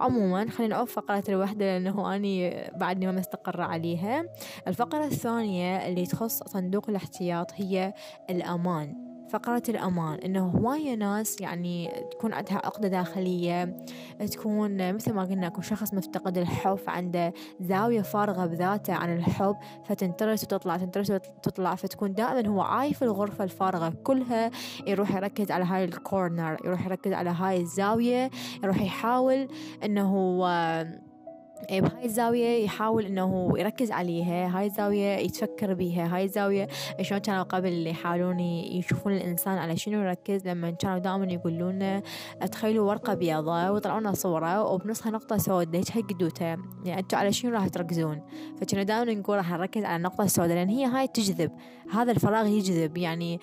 عموما 0.00 0.50
خلينا 0.50 0.74
نعوف 0.76 0.92
فقرة 0.92 1.24
الوحدة 1.28 1.78
لأنه 1.78 2.16
أني 2.16 2.70
بعدني 2.76 3.06
ما 3.06 3.12
مستقرة 3.12 3.64
عليها. 3.64 4.24
الفقرة 4.68 5.04
الثانية 5.04 5.88
اللي 5.88 6.06
تخص 6.06 6.42
صندوق 6.42 6.90
الاحتياط 6.90 7.52
هي 7.54 7.94
الأمان. 8.30 9.09
فقرة 9.32 9.62
الأمان 9.68 10.18
إنه 10.18 10.46
هواية 10.48 10.94
ناس 10.94 11.40
يعني 11.40 12.04
تكون 12.10 12.32
عندها 12.32 12.56
عقدة 12.56 12.88
داخلية 12.88 13.76
تكون 14.30 14.92
مثل 14.92 15.12
ما 15.12 15.24
قلنا 15.24 15.46
يكون 15.46 15.62
شخص 15.62 15.94
مفتقد 15.94 16.38
الحب 16.38 16.78
عنده 16.88 17.32
زاوية 17.60 18.02
فارغة 18.02 18.46
بذاته 18.46 18.94
عن 18.94 19.16
الحب 19.16 19.56
فتنترس 19.84 20.44
وتطلع 20.44 20.76
تنترس 20.76 21.10
وتطلع 21.10 21.74
فتكون 21.74 22.14
دائما 22.14 22.48
هو 22.48 22.60
عايف 22.60 23.02
الغرفة 23.02 23.44
الفارغة. 23.44 23.92
كلها 24.04 24.50
يروح 24.86 25.14
يركز 25.16 25.50
على 25.50 25.64
هاي 25.64 25.84
الكورنر 25.84 26.56
يروح 26.64 26.86
يركز 26.86 27.12
على 27.12 27.30
هاي 27.30 27.60
الزاوية 27.60 28.30
يروح 28.64 28.82
يحاول 28.82 29.48
إنه 29.84 30.40
إيه، 30.46 31.09
بهاي 31.70 32.04
الزاوية 32.04 32.64
يحاول 32.64 33.04
إنه 33.06 33.52
يركز 33.56 33.90
عليها 33.90 34.58
هاي 34.58 34.66
الزاوية 34.66 35.16
يتفكر 35.16 35.74
بيها 35.74 36.16
هاي 36.16 36.24
الزاوية 36.24 36.68
شلون 37.00 37.20
كانوا 37.20 37.42
قبل 37.42 37.68
اللي 37.68 37.90
يحاولون 37.90 38.40
يشوفون 38.40 39.12
الإنسان 39.12 39.58
على 39.58 39.76
شنو 39.76 40.02
يركز. 40.02 40.48
لما 40.48 40.70
كانوا 40.70 40.98
دائما 40.98 41.32
يقولون 41.32 42.02
تخيلوا 42.52 42.88
ورقة 42.88 43.14
بيضاء 43.14 43.72
ويطلعون 43.72 44.14
صورة 44.14 44.62
وبنصها 44.62 45.12
نقطة 45.12 45.36
سوداء 45.36 45.82
هيك 45.92 46.12
قدوتها 46.12 46.56
يعني 46.84 47.00
أنتوا 47.00 47.18
على 47.18 47.32
شنو 47.32 47.52
راح 47.52 47.68
تركزون؟ 47.68 48.22
فكنا 48.60 48.82
دائما 48.82 49.14
نقول 49.14 49.36
راح 49.36 49.50
نركز 49.50 49.84
على 49.84 49.96
النقطة 49.96 50.24
السوداء 50.24 50.56
لأن 50.56 50.68
هي 50.68 50.84
هاي 50.86 51.08
تجذب 51.08 51.50
هذا 51.92 52.12
الفراغ 52.12 52.46
يجذب. 52.46 52.96
يعني 52.96 53.40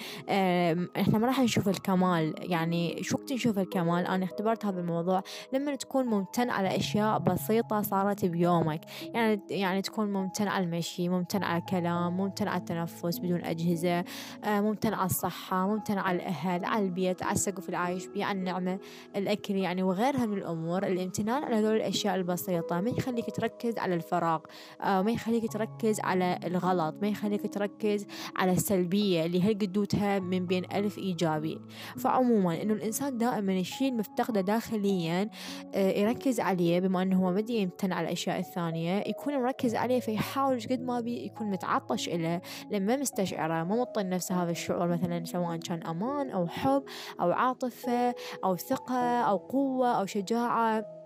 إحنا 1.00 1.18
ما 1.18 1.28
راح 1.28 1.40
نشوف 1.40 1.70
الكمال. 1.70 2.34
يعني 2.52 3.04
شو 3.04 3.18
وقت 3.18 3.34
نشوف 3.34 3.60
الكمال؟ 3.60 4.08
أنا 4.08 4.26
اختبرت 4.26 4.66
هذا 4.66 4.80
الموضوع. 4.80 5.24
لما 5.54 5.76
تكون 5.76 6.06
ممتن 6.06 6.50
على 6.50 6.76
أشياء 6.78 7.20
بسيطة 7.20 7.82
صارت 7.82 8.07
بيومك. 8.24 8.82
يعني 9.14 9.42
يعني 9.50 9.82
تكون 9.82 10.14
ممتن 10.14 10.48
على 10.48 10.64
المشي 10.64 11.10
ممتن 11.10 11.44
على 11.44 11.60
الكلام 11.60 12.18
ممتن 12.18 12.48
على 12.48 12.60
التنفس 12.60 13.20
بدون 13.20 13.44
أجهزة 13.44 14.00
آه، 14.44 14.62
ممتن 14.62 14.94
على 14.94 15.06
الصحة 15.06 15.68
ممتن 15.68 15.98
على 15.98 16.16
الأهل 16.16 16.66
على 16.66 16.86
البيت 16.86 17.24
على 17.24 17.32
السقف 17.32 17.70
العايش 17.70 18.08
بيه 18.08 18.26
على 18.26 18.40
النعمة 18.40 18.80
الأكل 19.16 19.56
يعني 19.56 19.84
وغيرها 19.84 20.26
من 20.26 20.38
الأمور. 20.38 20.84
الامتنان 20.88 21.44
على 21.44 21.56
هذول 21.56 21.76
الأشياء 21.76 22.16
البسيطة 22.16 22.82
ما 22.82 22.90
يخليك 22.90 23.36
تركز 23.36 23.78
على 23.78 23.96
الفراغ 23.96 24.40
آه، 24.82 25.02
ما 25.02 25.12
يخليك 25.12 25.52
تركز 25.52 26.00
على 26.00 26.40
الغلط 26.44 26.96
ما 27.02 27.08
يخليك 27.08 27.54
تركز 27.54 28.08
على 28.36 28.52
السلبية 28.52 29.26
اللي 29.26 29.42
هل 29.42 29.54
قدوتها 29.54 30.20
من 30.20 30.46
بين 30.46 30.64
ألف 30.74 30.98
إيجابي. 30.98 31.62
فعموما 31.98 32.62
إنه 32.62 32.74
الإنسان 32.74 33.18
دائما 33.18 33.54
الشيء 33.60 33.90
المفتقده 33.90 34.42
داخليا 34.42 35.30
آه، 35.76 35.92
يركز 35.92 36.40
عليه 36.40 36.80
بما 36.80 37.02
إنه 37.02 37.28
هو 37.28 37.32
ما 37.32 37.44
يمتن 37.50 37.92
على 37.98 38.08
الأشياء 38.08 38.40
الثانية 38.40 39.04
يكون 39.08 39.38
مركز 39.38 39.76
عليه 39.76 40.00
فيحاول 40.00 40.62
قد 40.72 40.82
ما 40.82 41.00
بي 41.00 41.26
يكون 41.26 41.52
متعطش 41.52 42.10
له 42.10 42.42
لما 42.72 42.96
مستشعرة 42.96 43.64
ما 43.64 43.76
مطن 43.76 44.10
نفسه 44.10 44.44
هذا 44.44 44.52
الشعور 44.52 44.88
مثلا 44.88 45.26
سواء 45.26 45.58
كان 45.58 45.84
أمان 45.84 46.30
أو 46.30 46.48
حب 46.48 46.84
أو 47.22 47.32
عاطفة 47.32 48.16
أو 48.44 48.56
ثقة 48.56 49.22
أو 49.22 49.38
قوة 49.38 50.00
أو 50.00 50.06
شجاعة. 50.06 50.97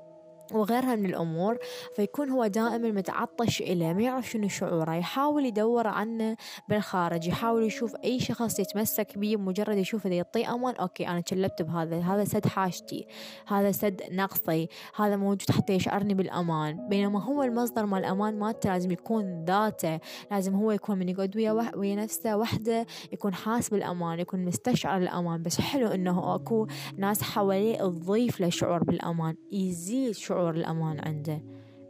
وغيرها 0.54 0.96
من 0.96 1.06
الأمور 1.06 1.58
فيكون 1.96 2.30
هو 2.30 2.48
دائما 2.48 2.92
متعطش 2.92 3.62
إليه 3.62 3.94
ما 3.94 4.02
يعرف 4.02 4.30
شنو 4.30 4.48
شعوره 4.48 4.96
يحاول 4.96 5.46
يدور 5.46 5.88
عنه 5.88 6.38
بالخارج 6.70 7.28
يحاول 7.28 7.64
يشوف 7.64 7.96
أي 8.04 8.20
شخص 8.20 8.60
يتمسك 8.60 9.18
به 9.18 9.38
مجرد 9.38 9.78
يشوف 9.78 10.06
إذا 10.06 10.16
يعطيه 10.16 10.54
أمان 10.56 10.76
أوكي 10.76 11.08
أنا 11.08 11.22
كلبت 11.22 11.62
بهذا 11.62 12.00
هذا 12.00 12.24
سد 12.24 12.48
حاجتي 12.48 13.08
هذا 13.48 13.72
سد 13.72 14.02
نقصي 14.12 14.68
هذا 14.96 15.16
موجود 15.16 15.52
حتى 15.52 15.74
يشعرني 15.74 16.14
بالأمان. 16.14 16.90
بينما 16.90 17.24
هو 17.24 17.44
المصدر 17.44 17.86
مال 17.86 18.00
الأمان 18.00 18.40
مالته 18.40 18.70
لازم 18.70 18.92
يكون 18.92 19.46
ذاته 19.46 20.00
لازم 20.32 20.56
هو 20.56 20.72
يكون 20.72 20.98
من 20.98 21.10
يقعد 21.10 21.38
ويا, 21.38 21.52
وح... 21.52 21.78
ويا 21.78 21.96
نفسه 21.96 22.38
وحده 22.38 22.86
يكون 23.12 23.34
حاس 23.34 23.70
بالأمان 23.70 24.20
يكون 24.20 24.46
مستشعر 24.46 24.98
الأمان. 24.98 25.44
بس 25.44 25.62
حلو 25.62 25.88
إنه 25.88 26.36
أكو 26.36 26.68
ناس 26.98 27.24
حواليه 27.24 27.78
تضيف 27.78 28.42
له 28.42 28.50
شعور 28.50 28.84
بالأمان 28.84 29.36
يزيد 29.52 30.12
شعور 30.12 30.41
شعور 30.42 30.56
الأمان 30.56 31.00
عنده. 31.00 31.42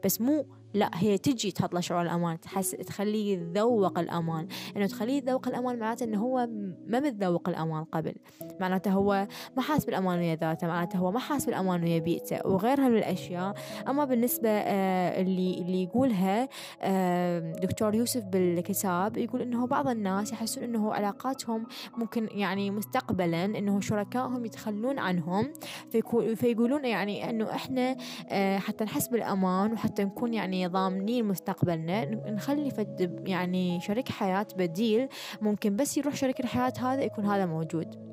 بس 0.06 0.22
مو 0.22 0.46
لا 0.74 0.90
هي 0.94 1.18
تجي 1.18 1.52
تحط 1.52 1.74
له 1.74 1.80
شعور 1.80 2.02
الأمان 2.02 2.40
تحس 2.40 2.72
تخليه 2.72 3.34
يتذوق 3.38 4.00
الأمان. 4.00 4.48
إنه 4.78 4.86
تخليه 4.86 5.14
يتذوق 5.18 5.48
الأمان 5.48 5.80
معناته 5.80 6.04
إنه 6.04 6.20
هو 6.22 6.48
ما 6.88 7.00
متذوق 7.00 7.50
الأمان 7.50 7.84
قبل. 7.84 8.14
معناته 8.60 8.92
هو 8.92 9.28
ما 9.58 9.62
حاس 9.62 9.86
بالأمان 9.86 10.20
ويا 10.20 10.36
ذاته 10.36 10.68
معناته 10.68 10.98
هو 10.98 11.12
ما 11.12 11.20
حاس 11.20 11.46
بالأمان 11.46 11.84
ويا 11.84 12.00
بيئته 12.00 12.48
وغيرها 12.48 12.90
من 12.90 12.98
الأشياء. 12.98 13.54
أما 13.88 14.06
بالنسبة 14.06 14.50
آه 14.50 15.22
اللي 15.22 15.58
اللي 15.62 15.84
يقولها 15.84 16.50
آه 16.82 17.54
دكتور 17.62 17.96
يوسف 17.96 18.24
بالكتاب 18.24 19.18
يقول 19.18 19.42
إنه 19.42 19.68
بعض 19.68 19.88
الناس 19.88 20.32
يحسون 20.32 20.64
إنه 20.64 20.94
علاقاتهم 20.94 21.66
ممكن 21.98 22.28
يعني 22.32 22.72
مستقبلا 22.72 23.46
إنه 23.46 23.80
شركائهم 23.80 24.46
يتخلون 24.46 25.00
عنهم. 25.00 25.54
فيقولون 26.36 26.86
يعني 26.86 27.30
إنه 27.30 27.52
إحنا 27.52 27.96
آه 28.30 28.58
حتى 28.58 28.84
نحس 28.84 29.08
بالأمان 29.08 29.74
وحتى 29.74 30.04
نكون 30.04 30.34
يعني 30.34 30.61
ضامنين 30.68 31.26
مستقبلنا 31.26 32.06
نخلي 32.06 32.72
فد 32.72 33.24
يعني 33.28 33.80
شريك 33.80 34.10
حياة 34.10 34.48
بديل 34.58 35.08
ممكن 35.42 35.76
بس 35.76 35.98
يروح 35.98 36.16
شريك 36.16 36.40
الحياة 36.40 36.74
هذا 36.80 37.04
يكون 37.04 37.26
هذا 37.26 37.46
موجود. 37.46 38.12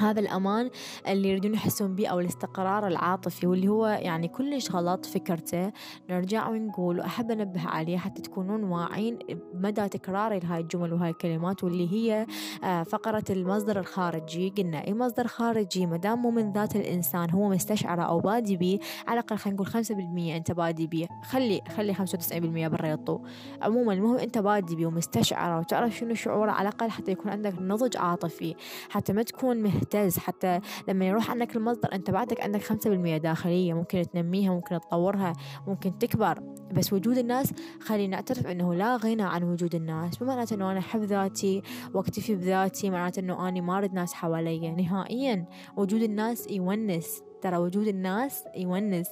هذا 0.00 0.20
الأمان 0.20 0.70
اللي 1.08 1.28
يريدون 1.28 1.54
يحسون 1.54 1.94
به 1.94 2.06
أو 2.06 2.20
الاستقرار 2.20 2.86
العاطفي 2.86 3.46
واللي 3.46 3.68
هو 3.68 3.86
يعني 3.86 4.28
كلش 4.28 4.70
غلط 4.70 5.06
فكرته. 5.06 5.72
نرجع 6.10 6.48
ونقول 6.48 6.98
وأحب 6.98 7.30
أنبه 7.30 7.68
عليه 7.68 7.98
حتى 7.98 8.22
تكونون 8.22 8.64
واعين 8.64 9.18
بمدى 9.54 9.88
تكراري 9.88 10.38
لهاي 10.38 10.60
الجمل 10.60 10.92
وهاي 10.92 11.10
الكلمات 11.10 11.64
واللي 11.64 11.92
هي 11.92 12.26
آه، 12.64 12.82
فقرة 12.82 13.24
المصدر 13.30 13.80
الخارجي. 13.80 14.52
قلنا 14.58 14.86
أي 14.86 14.94
مصدر 14.94 15.26
خارجي؟ 15.26 15.86
مدام 15.86 16.18
مو 16.22 16.30
من 16.30 16.52
ذات 16.52 16.76
الإنسان 16.76 17.30
هو 17.30 17.48
مستشعره 17.48 18.02
أو 18.02 18.20
بادي 18.20 18.56
بيه 18.56 18.78
على 19.06 19.20
الأقل 19.20 19.36
خلينا 19.36 19.54
نقول 19.54 19.66
خمسة 19.66 19.94
بالمية 19.94 20.36
أنت 20.36 20.52
بادي 20.52 20.86
بيه. 20.86 21.06
خلي 21.24 21.60
خلي 21.76 21.94
خمسة 21.94 22.16
وتسعين 22.16 22.42
بالمية 22.42 22.68
برا 22.68 22.86
يطو 22.86 23.18
عموما 23.62 23.92
المهم 23.92 24.16
أنت 24.16 24.38
بادي 24.38 24.76
بيه 24.76 24.86
ومستشعره 24.86 25.58
وتعرف 25.58 25.96
شنو 25.96 26.14
شعوره 26.14 26.50
على 26.50 26.68
الأقل 26.68 26.90
حتى 26.90 27.12
يكون 27.12 27.30
عندك 27.30 27.54
نضج 27.60 27.96
عاطفي. 27.96 28.54
حتى 28.90 29.12
ما 29.12 29.22
تكون 29.22 29.62
مهتم 29.62 29.83
مهتز 29.84 30.18
حتى 30.18 30.60
لما 30.88 31.04
يروح 31.04 31.30
عنك 31.30 31.56
المصدر 31.56 31.92
أنت 31.92 32.10
بعدك 32.10 32.40
عندك 32.40 32.62
خمسة 32.62 32.90
بالمية 32.90 33.16
داخلية 33.16 33.74
ممكن 33.74 34.02
تنميها 34.12 34.52
ممكن 34.52 34.80
تطورها 34.80 35.32
ممكن 35.66 35.98
تكبر. 35.98 36.40
بس 36.72 36.92
وجود 36.92 37.18
الناس 37.18 37.52
خلينا 37.80 38.16
نعترف 38.16 38.46
أنه 38.46 38.74
لا 38.74 38.96
غنى 38.96 39.22
عن 39.22 39.42
وجود 39.42 39.74
الناس. 39.74 40.22
مو 40.22 40.28
معناته 40.28 40.54
أنه 40.54 40.70
أنا 40.70 40.78
أحب 40.78 41.02
ذاتي 41.02 41.62
واكتفي 41.94 42.34
بذاتي 42.34 42.90
معناته 42.90 43.20
أنه 43.20 43.48
أنا 43.48 43.60
ما 43.60 43.78
أريد 43.78 43.94
ناس 43.94 44.12
حواليا 44.12 44.70
نهائيا 44.70 45.46
وجود 45.76 46.02
الناس 46.02 46.50
يونس. 46.50 47.22
ترى 47.42 47.56
وجود 47.56 47.86
الناس 47.86 48.44
يونس. 48.56 49.08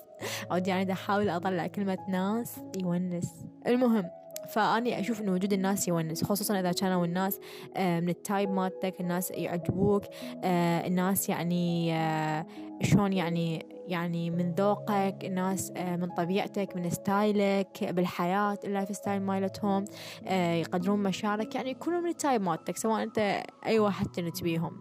أو 0.52 0.56
يعني 0.56 0.92
أحاول 0.92 1.28
أطلع 1.28 1.66
كلمة 1.66 1.98
ناس 2.08 2.56
يونس. 2.80 3.46
المهم 3.66 4.21
فأني 4.52 5.00
أشوف 5.00 5.20
إنه 5.20 5.32
وجود 5.32 5.52
الناس 5.52 5.88
يونس 5.88 6.24
خصوصا 6.24 6.60
إذا 6.60 6.72
كانوا 6.72 7.04
الناس 7.04 7.40
آه، 7.76 8.00
من 8.00 8.08
ال 8.09 8.17
type 8.17 8.50
مالتك 8.50 9.00
الناس 9.00 9.30
يعجبوك 9.30 10.02
آه، 10.44 10.86
الناس 10.86 11.28
يعني 11.28 11.94
آه، 11.94 12.46
شلون 12.82 13.12
يعني 13.12 13.66
يعني 13.88 14.30
من 14.30 14.54
ذوقك 14.54 15.16
الناس 15.24 15.70
من 15.70 16.08
طبيعتك 16.08 16.76
من 16.76 16.90
style 16.90 17.69
ك 17.69 17.85
بالحياة 17.84 18.58
ال 18.64 18.96
lifestyle 18.96 19.22
مالتهم 19.22 19.84
يقدرون 20.30 21.02
مشاعرك 21.02 21.54
يعني 21.54 21.70
يكونوا 21.70 22.00
من 22.00 22.08
ال 22.09 22.15
type 22.15 22.42
مالتك 22.42 22.76
سواء 22.76 23.02
أنت 23.02 23.42
أي 23.66 23.78
واحد 23.78 24.06
كنت 24.06 24.42
بيهم. 24.42 24.80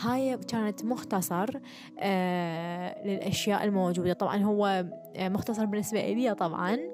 هاي 0.00 0.36
كانت 0.36 0.84
مختصر 0.84 1.50
للأشياء 3.04 3.64
الموجودة. 3.64 4.12
طبعا 4.12 4.36
هو 4.36 4.84
مختصر 5.18 5.64
بالنسبة 5.64 6.12
لي 6.12 6.34
طبعا. 6.34 6.91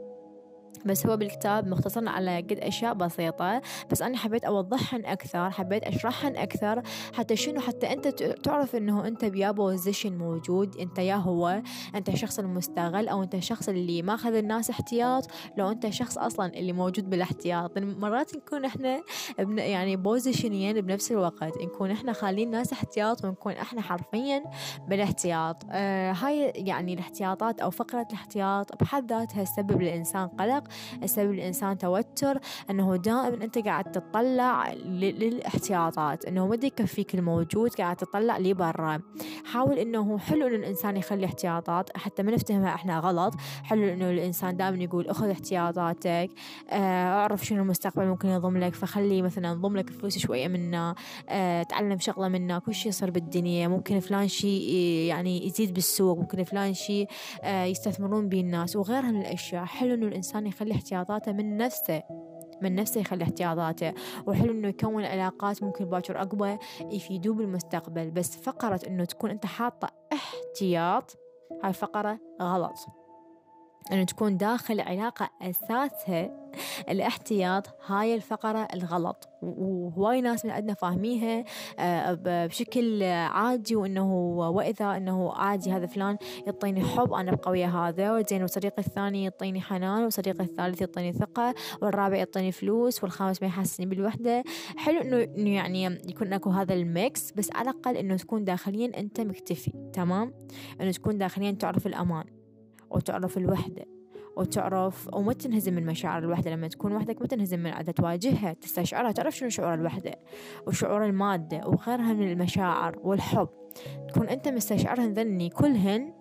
بس 0.85 1.07
هو 1.07 1.17
بالكتاب 1.17 1.67
مختصر 1.67 2.09
على 2.09 2.37
قد 2.37 2.59
أشياء 2.59 2.95
بسيطة. 2.95 3.63
بس 3.91 4.03
أنا 4.03 4.17
حبيت 4.17 4.45
أوضحهن 4.45 5.07
أكثر 5.07 5.51
حبيت 5.51 5.85
أشرحهن 5.85 6.37
أكثر 6.37 6.83
حتى 7.15 7.37
شنو 7.37 7.61
حتى 7.61 7.93
أنت 7.93 8.09
تعرف 8.23 8.77
إنه 8.77 9.07
أنت 9.07 9.25
بيا 9.25 9.51
position 9.51 10.19
موجود 10.19 10.77
أنت 10.77 10.99
يا 10.99 11.15
هو 11.15 11.63
أنت 11.95 12.09
الشخص 12.09 12.39
المستغل 12.39 13.09
أو 13.09 13.23
أنت 13.23 13.35
الشخص 13.35 13.69
اللي 13.69 14.03
ماخذ 14.03 14.35
الناس 14.35 14.71
احتياط 14.71 15.27
لو 15.59 15.71
أنت 15.71 15.85
الشخص 15.85 16.19
أصلا 16.19 16.47
اللي 16.47 16.73
موجود 16.73 17.11
بالاحتياط. 17.11 17.79
مرات 17.79 18.37
نكون 18.37 18.65
إحنا 18.65 19.03
يعني 19.39 19.97
بوزيشنين 19.97 20.81
بنفس 20.81 21.13
الوقت 21.13 21.63
نكون 21.63 21.91
إحنا 21.91 22.13
خالين 22.13 22.51
ناس 22.51 22.73
احتياط 22.73 23.25
ونكون 23.25 23.53
إحنا 23.53 23.81
حرفيا 23.81 24.43
بالاحتياط. 24.89 25.63
آه 25.71 26.13
هاي 26.13 26.53
يعني 26.57 26.95
الاحتياطات 26.95 27.61
أو 27.61 27.71
فقرة 27.71 28.07
الاحتياط 28.11 28.83
بحد 28.83 29.13
ذاتها 29.13 29.45
تسبب 29.45 29.83
للإنسان 29.83 30.29
قلق. 30.29 30.58
يسبب 31.03 31.31
الإنسان 31.31 31.79
توتر 31.79 32.39
أنه 32.71 32.97
دائما 32.97 33.45
أنت 33.45 33.59
قاعد 33.59 33.93
تطلع 33.93 34.73
للإحتياطات 34.73 36.25
أنه 36.25 36.47
ما 36.47 36.59
يكفيك 36.63 37.15
الموجود 37.15 37.75
قاعد 37.75 37.97
تطلع 37.97 38.39
لبرا 38.39 39.01
حاول 39.53 39.79
أنه 39.79 40.19
حلو 40.19 40.47
أن 40.47 40.55
الإنسان 40.55 40.97
يخلي 40.97 41.27
إحتياطات 41.27 41.97
حتى 41.97 42.23
ما 42.23 42.33
نفتهمها 42.33 42.75
إحنا 42.75 42.99
غلط. 42.99 43.35
حلو 43.63 43.89
أنه 43.89 44.11
الإنسان 44.11 44.57
دائما 44.57 44.83
يقول 44.83 45.09
أخذ 45.09 45.31
إحتياطاتك 45.31 46.31
آه، 46.71 47.09
أعرف 47.09 47.45
شنو 47.45 47.63
المستقبل 47.63 48.07
ممكن 48.07 48.29
يضم 48.29 48.57
لك 48.57 48.75
فخلي 48.75 49.23
مثلا 49.23 49.55
ضم 49.55 49.77
لك 49.77 49.91
فلوس 49.91 50.19
شوية 50.19 50.49
منا 50.49 50.95
أه 51.29 51.63
تعلم 51.63 51.99
شغلة 51.99 52.29
منا 52.29 52.59
كل 52.59 52.75
شيء 52.75 52.89
يصير 52.89 53.11
بالدنيا. 53.11 53.69
ممكن 53.69 54.01
فلان 54.01 54.29
شيء 54.29 54.71
يعني 55.09 55.47
يزيد 55.47 55.75
بالسوق. 55.75 56.19
ممكن 56.19 56.45
فلان 56.45 56.75
شيء 56.75 57.09
يستثمرون 57.45 58.29
به 58.29 58.41
الناس 58.41 58.77
وغيرها 58.77 59.11
من 59.11 59.21
الأشياء. 59.21 59.65
حلو 59.65 59.95
أنه 59.95 60.07
الإنسان 60.07 60.47
يخلي 60.49 60.75
احتياطاته 60.75 61.33
من 61.33 61.57
نفسه 61.57 62.03
من 62.63 62.75
نفسه 62.75 63.01
يخلي 63.01 63.25
احتياطاته. 63.25 63.95
وحلو 64.27 64.53
إنه 64.53 64.69
يكون 64.69 65.05
علاقات 65.05 65.63
ممكن 65.63 65.85
باكر 65.85 66.23
أقوى 66.23 66.59
يفيدوه 66.81 67.35
بالمستقبل 67.35 68.11
بس 68.11 68.37
فقرة 68.37 68.81
إنه 68.87 69.05
تكون 69.05 69.31
أنت 69.31 69.47
حاطة 69.47 69.91
احتياط 70.13 71.17
هاي 71.65 71.73
فقرة 71.73 72.19
غلط. 72.43 72.87
أنه 73.93 74.05
تكون 74.05 74.37
داخل 74.37 74.81
علاقة 74.81 75.31
أساسها 75.43 76.48
الاحتياط 76.89 77.67
هاي 77.87 78.15
الفقرة 78.15 78.69
الغلط. 78.75 79.29
وهواي 79.43 80.21
ناس 80.21 80.45
من 80.45 80.51
عندنا 80.51 80.75
فاهميها 80.75 81.45
آه، 81.79 82.19
بشكل 82.47 83.03
عادي 83.03 83.77
وإنه 83.77 84.15
وإذا 84.39 84.97
إنه 84.97 85.33
عادي 85.33 85.73
هذا 85.73 85.87
فلان 85.87 86.17
يعطيني 86.47 86.85
حب 86.85 87.13
أنا 87.13 87.33
أبقى 87.33 87.51
ويا 87.51 87.67
هذا. 87.67 88.23
زين 88.23 88.43
وصديقي 88.43 88.79
الثاني 88.79 89.25
يعطيني 89.25 89.61
حنان 89.61 90.05
وصديقي 90.05 90.45
الثالث 90.45 90.81
يعطيني 90.81 91.13
ثقة 91.13 91.55
والرابع 91.83 92.17
يعطيني 92.17 92.53
فلوس 92.53 93.03
والخامس 93.03 93.43
ما 93.43 93.49
يحسسني 93.49 93.87
بالوحدة. 93.87 94.45
حلو 94.77 95.01
إنه 95.01 95.51
يعني 95.51 95.85
يكون 95.85 96.33
أكو 96.33 96.51
هذا 96.51 96.75
الميكس 96.75 97.33
بس 97.33 97.51
على 97.55 97.71
الأقل 97.71 97.97
إنه 97.97 98.17
تكون 98.17 98.45
داخليا 98.45 98.99
أنت 98.99 99.21
مكتفي 99.21 99.91
تمام؟ 99.93 100.35
إنه 100.81 100.91
تكون 100.91 101.19
داخليا 101.19 101.51
تعرف 101.51 101.87
الأمان 101.87 102.25
وتعرف 102.91 103.39
الوحدة. 103.39 103.98
وتعرف 104.39 105.09
وما 105.13 105.33
تنهزم 105.33 105.75
من 105.75 105.87
مشاعر 105.87 106.19
الوحدة. 106.25 106.51
لما 106.51 106.69
تكون 106.69 106.93
وحدك 106.93 107.21
ما 107.21 107.27
تنهزم 107.27 107.59
من 107.59 107.71
عادة 107.71 107.93
تواجهها 107.93 108.53
تستشعرها 108.53 109.13
تعرف 109.13 109.37
شنو 109.37 109.49
شعور 109.49 109.75
الوحدة 109.75 110.15
وشعور 110.67 111.05
المادة 111.07 111.67
وغيرها 111.67 112.13
من 112.13 112.33
المشاعر 112.33 112.99
والحب. 113.03 113.49
تكون 114.09 114.29
أنت 114.29 114.49
مستشعرهن 114.49 115.13
ذني 115.13 115.49
كلهن 115.49 116.13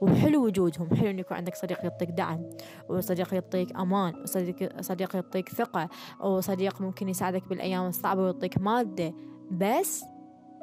وحلو 0.00 0.44
وجودهم. 0.46 0.94
حلو 0.94 1.10
إن 1.10 1.18
يكون 1.18 1.36
عندك 1.36 1.54
صديق 1.54 1.84
يعطيك 1.84 2.10
دعم 2.10 2.50
وصديق 2.88 3.34
يعطيك 3.34 3.76
أمان 3.76 4.14
وصديق 4.22 4.80
صديق 4.80 5.16
يعطيك 5.16 5.48
ثقة 5.48 5.88
وصديق 6.20 6.80
ممكن 6.80 7.08
يساعدك 7.08 7.48
بالأيام 7.48 7.86
الصعبة 7.86 8.22
ويعطيك 8.22 8.58
مادة. 8.58 9.14
بس 9.50 10.04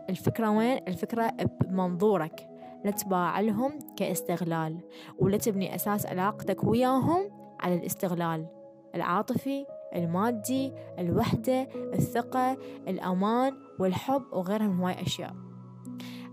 الفكرة 0.10 0.50
وين؟ 0.50 0.80
الفكرة 0.88 1.34
بمنظورك. 1.62 2.57
لا 2.86 2.92
تباع 2.92 3.40
لهم 3.40 3.80
كاستغلال 3.98 4.80
ولا 5.20 5.38
تبني 5.38 5.76
أساس 5.76 6.06
علاقتك 6.06 6.63
وياهم 6.63 7.30
على 7.60 7.76
الاستغلال. 7.76 8.48
العاطفي 8.96 9.66
المادي 9.96 10.74
الوحدة 11.00 11.68
الثقة 11.94 12.58
الأمان 12.88 13.54
والحب 13.80 14.24
وغيرها 14.32 14.68
من 14.68 14.80
هواي 14.80 15.02
أشياء. 15.02 15.47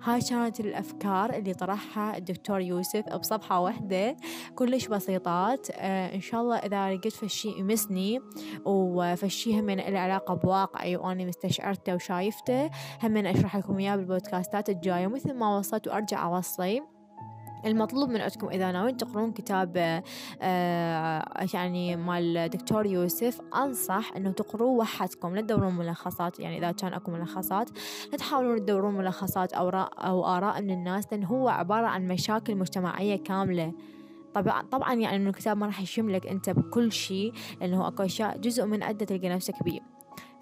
هاي 0.04 0.20
كانت 0.20 0.60
الأفكار 0.60 1.34
اللي 1.34 1.54
طرحها 1.54 2.16
الدكتور 2.16 2.60
يوسف 2.60 3.16
بصفحة 3.16 3.60
واحدة. 3.60 4.16
كلش 4.54 4.86
بسيطات. 4.86 5.66
آه 5.70 6.14
إن 6.14 6.20
شاء 6.20 6.40
الله 6.40 6.56
إذا 6.56 6.94
لقيت 6.94 7.12
فشي 7.12 7.48
يمسني. 7.58 8.20
وفشي 8.64 9.60
هم 9.60 9.70
له 9.70 9.98
علاقة 9.98 10.34
بواقعي 10.34 10.96
وأنا 10.96 11.24
مستشعرته 11.24 11.94
وشايفته. 11.94 12.70
هم 13.02 13.16
أشرح 13.16 13.56
لكم 13.56 13.78
إياه 13.78 13.96
بالبودكاستات 13.96 14.68
الجاية. 14.68 15.06
مثل 15.06 15.34
ما 15.34 15.58
وصلت 15.58 15.88
وأرجع 15.88 16.24
أوصي. 16.36 16.82
المطلوب 17.66 18.08
من 18.08 18.20
عندكم 18.20 18.48
إذا 18.48 18.72
ناويين 18.72 18.96
تقرون 18.96 19.32
كتاب 19.32 20.02
آه 20.42 21.24
يعني 21.54 21.96
مال 21.96 22.48
دكتور 22.48 22.86
يوسف 22.86 23.40
أنصح 23.56 24.12
إنه 24.16 24.32
تقروه 24.32 24.70
وحدكم 24.70 25.34
لا 25.34 25.40
تدورون 25.40 25.74
ملخصات 25.74 26.40
يعني 26.40 26.58
إذا 26.58 26.72
كان 26.72 26.92
أكو 26.92 27.10
ملخصات 27.10 27.70
لا 28.12 28.18
تحاولون 28.18 28.58
تدورون 28.58 28.94
ملخصات 28.94 29.52
أو 29.52 29.68
أو 29.68 30.26
آراء 30.26 30.62
من 30.62 30.70
الناس 30.70 31.04
لأن 31.12 31.24
هو 31.24 31.48
عبارة 31.48 31.86
عن 31.86 32.08
مشاكل 32.08 32.56
مجتمعية 32.56 33.16
كاملة. 33.16 33.72
طبعا 34.34 34.62
طبعا 34.62 34.94
يعني 34.94 35.16
إنه 35.16 35.30
الكتاب 35.30 35.56
ما 35.56 35.66
راح 35.66 35.80
يشملك 35.80 36.26
أنت 36.26 36.50
بكل 36.50 36.92
شيء 36.92 37.32
لأنه 37.60 37.88
أكو 37.88 38.02
أشياء 38.02 38.38
جزء 38.38 38.64
من 38.64 38.82
عدة 38.82 39.06
تلقى 39.06 39.28
نفسك 39.28 39.62
بيه. 39.62 39.93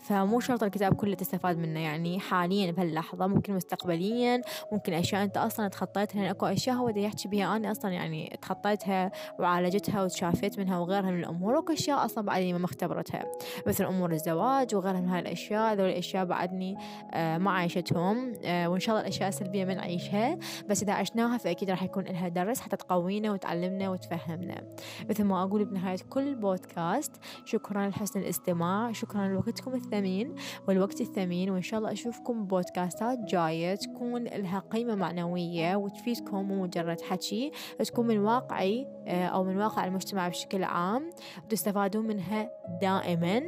فمو 0.02 0.40
شرط 0.40 0.62
الكتاب 0.62 0.94
كله 0.94 1.14
تستفاد 1.14 1.58
منه. 1.58 1.80
يعني 1.80 2.20
حاليا 2.20 2.70
بهاللحظة 2.72 3.26
ممكن 3.26 3.54
مستقبليا 3.54 4.42
ممكن 4.72 4.92
أشياء 4.92 5.24
أنت 5.24 5.36
أصلا 5.36 5.68
تخطيتها 5.68 6.20
لأن 6.20 6.30
أكو 6.30 6.46
أشياء 6.46 6.76
هو 6.76 6.88
يحكي 6.88 7.28
بها 7.28 7.56
أنا 7.56 7.70
أصلا 7.70 7.90
يعني 7.90 8.38
تخطيتها 8.42 9.12
وعالجتها 9.38 10.04
وتشافيت 10.04 10.58
منها 10.58 10.78
وغيرها 10.78 11.10
من 11.10 11.18
الأمور. 11.18 11.54
وأكو 11.54 11.72
أشياء 11.72 12.04
أصلا 12.04 12.24
بعدني 12.24 12.52
ما 12.52 12.58
مختبرتها. 12.58 13.24
مثل 13.66 13.84
أمور 13.84 14.12
الزواج 14.12 14.74
وغيرها 14.74 15.00
من 15.00 15.08
هاي 15.08 15.20
الأشياء 15.20 15.74
ذول 15.74 15.88
الأشياء 15.88 16.24
بعدني 16.24 16.76
آه 17.12 17.38
ما 17.38 17.50
عايشتهم 17.50 18.32
آه 18.44 18.68
وإن 18.68 18.80
شاء 18.80 18.94
الله 18.94 19.06
الأشياء 19.06 19.28
السلبية 19.28 19.64
ما 19.64 19.74
نعيشها. 19.74 20.38
بس 20.68 20.82
إذا 20.82 20.92
عشناها 20.92 21.38
فأكيد 21.38 21.70
راح 21.70 21.82
يكون 21.82 22.04
لها 22.04 22.28
درس 22.28 22.60
حتى 22.60 22.76
تقوينا 22.76 23.32
وتعلمنا 23.32 23.90
وتفهمنا. 23.90 24.62
مثل 25.10 25.24
ما 25.24 25.42
أقول 25.42 25.64
بنهاية 25.64 25.98
كل 26.10 26.34
بودكاست 26.34 27.12
شكرا 27.44 27.88
لحسن 27.88 28.20
الاستماع. 28.20 28.92
شكرا 28.92 29.28
لوقتكم 29.28 29.74
الثمين 29.92 30.34
والوقت 30.68 31.00
الثمين 31.00 31.50
وإن 31.50 31.62
شاء 31.62 31.78
الله 31.78 31.92
أشوفكم 31.92 32.46
بودكاستات 32.46 33.18
جاية 33.18 33.74
تكون 33.74 34.24
لها 34.24 34.58
قيمة 34.58 34.94
معنوية 34.94 35.76
وتفيدكم 35.76 36.48
مو 36.48 36.62
مجرد 36.62 37.00
حكي 37.00 37.52
تكون 37.78 38.06
من 38.06 38.18
واقعي 38.18 38.86
آه، 39.06 39.26
أو 39.26 39.44
من 39.44 39.56
واقع 39.56 39.84
المجتمع 39.84 40.28
بشكل 40.28 40.64
عام. 40.64 41.10
وتستفادون 41.44 42.06
منها 42.06 42.50
دائما 42.80 43.42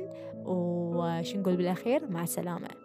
وش 0.46 1.36
نقول 1.36 1.56
بالأخير؟ 1.56 2.10
مع 2.10 2.22
السلامة. 2.22 2.83